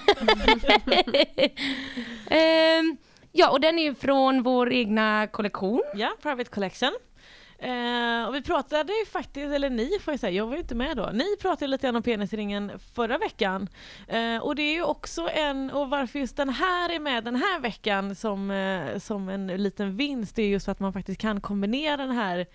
Ehm, 2.31 2.97
ja, 3.33 3.51
och 3.51 3.61
den 3.61 3.79
är 3.79 3.83
ju 3.83 3.95
från 3.95 4.43
vår 4.43 4.73
egna 4.73 5.27
kollektion. 5.27 5.83
Ja, 5.95 6.11
Private 6.23 6.51
Collection. 6.51 6.93
Eh, 7.61 8.29
och 8.29 8.35
vi 8.35 8.42
pratade 8.42 8.92
ju 8.92 9.07
faktiskt, 9.07 9.55
eller 9.55 9.71
ni 9.71 9.99
får 10.01 10.12
jag 10.12 10.21
säga, 10.21 10.33
jag 10.33 10.47
var 10.47 10.53
ju 10.53 10.61
inte 10.61 10.75
med 10.75 10.97
då. 10.97 11.11
Ni 11.12 11.37
pratade 11.40 11.66
lite 11.66 11.87
grann 11.87 11.97
om 11.97 12.03
penisringen 12.03 12.73
förra 12.94 13.18
veckan. 13.18 13.68
Eh, 14.09 14.37
och 14.37 14.55
det 14.57 14.62
är 14.62 14.73
ju 14.73 14.83
också 14.83 15.29
en, 15.33 15.71
och 15.71 15.90
varför 15.90 16.18
just 16.18 16.37
den 16.37 16.49
här 16.49 16.94
är 16.94 16.99
med 16.99 17.25
den 17.25 17.37
här 17.37 17.61
veckan 17.61 18.14
som, 18.14 18.51
eh, 18.51 18.99
som 18.99 19.29
en 19.29 19.47
liten 19.47 19.97
vinst, 19.97 20.37
det 20.37 20.42
är 20.42 20.49
just 20.49 20.64
för 20.64 20.73
att 20.73 20.81
man 20.81 20.92
faktiskt 20.92 21.21
kan 21.21 21.40
kombinera 21.40 21.97
den 21.97 22.11
här 22.11 22.47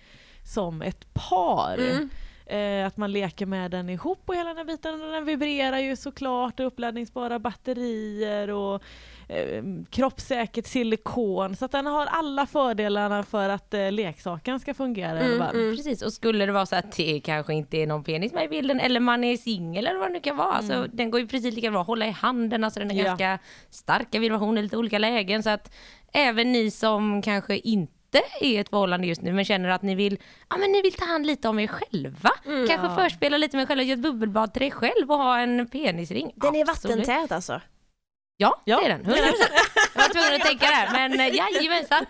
som 0.44 0.82
ett 0.82 1.14
par. 1.14 1.78
Eh, 2.46 2.86
att 2.86 2.96
man 2.96 3.12
leker 3.12 3.46
med 3.46 3.70
den 3.70 3.88
ihop 3.88 4.22
och 4.26 4.34
hela 4.34 4.54
den 4.54 4.66
biten. 4.66 5.02
Och 5.02 5.12
den 5.12 5.24
vibrerar 5.24 5.78
ju 5.78 5.96
såklart, 5.96 6.60
och 6.60 6.66
uppladdningsbara 6.66 7.38
batterier 7.38 8.50
och 8.50 8.82
eh, 9.28 9.62
kroppssäkert 9.90 10.66
silikon. 10.66 11.56
Så 11.56 11.64
att 11.64 11.72
den 11.72 11.86
har 11.86 12.06
alla 12.06 12.46
fördelarna 12.46 13.22
för 13.22 13.48
att 13.48 13.74
eh, 13.74 13.92
leksaken 13.92 14.60
ska 14.60 14.74
fungera. 14.74 15.24
alla 15.24 15.44
fall. 15.46 15.52
Precis, 15.76 16.02
och 16.02 16.12
skulle 16.12 16.46
det 16.46 16.52
vara 16.52 16.66
så 16.66 16.76
att 16.76 16.92
det 16.96 17.20
kanske 17.24 17.54
inte 17.54 17.76
är 17.76 17.86
någon 17.86 18.04
penis 18.04 18.32
med 18.32 18.44
i 18.44 18.48
bilden 18.48 18.80
eller 18.80 19.00
man 19.00 19.24
är 19.24 19.36
singel 19.36 19.86
eller 19.86 19.98
vad 19.98 20.08
det 20.08 20.12
nu 20.12 20.20
kan 20.20 20.36
vara. 20.36 20.52
Alltså, 20.52 20.86
den 20.92 21.10
går 21.10 21.20
ju 21.20 21.26
precis 21.28 21.54
lika 21.54 21.70
bra 21.70 21.80
att 21.80 21.86
hålla 21.86 22.06
i 22.06 22.10
handen, 22.10 22.64
alltså 22.64 22.80
den 22.80 22.90
är 22.90 22.94
Ja. 22.94 23.04
ganska 23.04 23.38
starka 23.70 24.18
vibrationer 24.18 24.58
i 24.60 24.62
lite 24.62 24.76
olika 24.76 24.98
lägen. 24.98 25.42
Så 25.42 25.50
att 25.50 25.74
även 26.12 26.52
ni 26.52 26.70
som 26.70 27.22
kanske 27.22 27.56
inte 27.58 27.90
är 28.40 28.44
i 28.46 28.56
ett 28.56 28.68
förhållande 28.68 29.06
just 29.06 29.22
nu 29.22 29.32
men 29.32 29.44
känner 29.44 29.68
att 29.68 29.82
ni 29.82 29.94
vill, 29.94 30.18
ja 30.50 30.56
men 30.56 30.72
ni 30.72 30.82
vill 30.82 30.92
ta 30.92 31.04
hand 31.04 31.26
lite 31.26 31.48
om 31.48 31.58
er 31.58 31.66
själva. 31.66 32.30
Kanske 32.68 33.02
förspela 33.02 33.36
lite 33.38 33.56
med 33.56 33.62
er 33.62 33.66
själva, 33.66 33.82
göra 33.82 33.94
ett 33.98 34.02
bubbelbad 34.02 34.52
till 34.52 34.60
dig 34.60 34.70
själv 34.70 35.10
och 35.10 35.16
ha 35.18 35.38
en 35.38 35.66
penisring. 35.66 36.32
Den 36.36 36.54
är 36.56 36.70
Absolut. 36.70 36.96
vattentät 37.08 37.32
alltså. 37.32 37.60
Ja, 38.36 38.62
Ja. 38.64 38.80
det 38.80 38.84
är 38.86 38.88
den. 38.88 39.04
100%. 39.04 39.14
Jag 39.94 40.02
var 40.02 40.08
tvungen 40.08 40.34
att 40.34 40.46
tänka 40.46 40.66
där. 40.66 40.88
Men 40.92 41.20
eh, 41.20 41.34
jajamensan. 41.36 42.06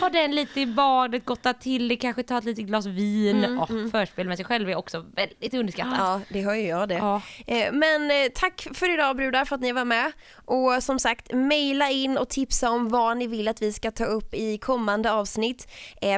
Ha 0.00 0.08
den 0.08 0.34
lite 0.34 0.60
i 0.60 0.66
badet, 0.66 1.24
gotta 1.24 1.52
till 1.54 1.88
det, 1.88 1.96
kanske 1.96 2.22
ta 2.22 2.38
ett 2.38 2.44
litet 2.44 2.64
glas 2.64 2.86
vin. 2.86 3.44
Mm, 3.44 3.58
och 3.60 3.68
förspel 3.90 4.28
med 4.28 4.36
sig 4.36 4.44
själv 4.46 4.70
är 4.70 4.76
också 4.76 5.04
väldigt 5.16 5.54
underskattat. 5.54 5.94
Ja, 5.98 6.20
det 6.28 6.40
hör 6.40 6.54
ju 6.54 6.66
jag 6.66 6.88
det. 6.88 6.94
Ja. 6.94 7.22
Eh, 7.46 7.72
Men 7.72 8.10
eh, 8.10 8.16
tack 8.34 8.66
för 8.74 8.94
idag 8.94 9.16
brudar 9.16 9.44
för 9.44 9.54
att 9.54 9.60
ni 9.62 9.72
var 9.72 9.84
med. 9.84 10.12
Och 10.44 10.82
som 10.82 10.98
sagt, 10.98 11.32
mejla 11.32 11.90
in 11.90 12.18
och 12.18 12.28
tipsa 12.28 12.70
om 12.70 12.88
vad 12.88 13.16
ni 13.16 13.26
vill 13.26 13.48
att 13.48 13.62
vi 13.62 13.72
ska 13.72 13.90
ta 13.90 14.04
upp 14.04 14.34
i 14.34 14.58
kommande 14.58 15.12
avsnitt. 15.12 15.68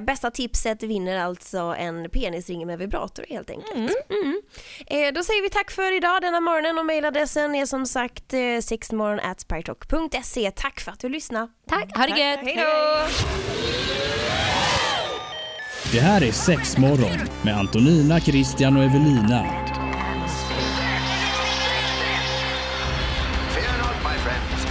Bästa 0.02 0.30
tipset 0.30 0.82
vinner 0.82 1.18
alltså 1.24 1.58
en 1.58 2.10
penisring 2.10 2.66
med 2.66 2.78
vibrator 2.78 3.24
helt 3.28 3.50
enkelt. 3.50 3.74
Mm. 4.10 4.42
Eh, 4.86 5.12
Då 5.14 5.22
säger 5.24 5.42
vi 5.42 5.50
tack 5.50 5.70
för 5.70 5.92
idag 5.96 6.22
denna 6.22 6.40
morgonen 6.40 6.78
och 6.78 6.86
mejladressen 6.86 7.54
är 7.54 7.66
som 7.66 7.86
sagt 7.86 8.32
eh, 8.34 8.40
sexmorgon.spytalk.se. 9.40 10.50
Tack 10.50 10.80
för 10.80 10.92
att 10.92 11.00
du 11.00 11.08
lyssnade. 11.08 11.48
Tack, 11.68 11.96
ha 11.96 12.06
det 12.06 12.20
gött! 12.20 12.40
Hej 12.42 12.56
då! 12.56 13.08
Det 15.92 16.00
här 16.00 16.22
är 16.22 16.32
Sexmorgon 16.32 17.18
med 17.42 17.56
Antonina, 17.58 18.20
Christian 18.20 18.76
och 18.76 18.82
Evelina. 18.82 19.44
Fear 23.54 23.78
not, 23.78 23.96
my 24.04 24.16
friends. 24.18 24.66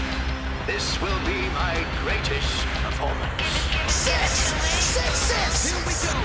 This 0.68 1.02
will 1.02 1.20
be 1.26 1.42
my 1.42 1.76
greatest 2.04 2.66
performance. 2.84 3.44
Six! 3.88 4.54
Six, 4.94 5.20
six! 5.20 5.72
Here 5.72 5.84
we 5.88 5.94
go! 6.08 6.18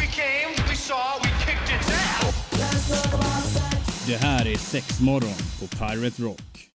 We 0.00 0.06
came, 0.06 0.68
we 0.68 0.76
saw, 0.76 1.18
we 1.22 1.28
kicked 1.44 1.80
its 1.80 1.90
ass. 1.90 2.14
Det 4.06 4.16
här 4.16 4.46
är 4.46 4.56
Sexmorgon 4.56 5.34
på 5.60 5.66
Pirate 5.66 6.22
Rock. 6.22 6.70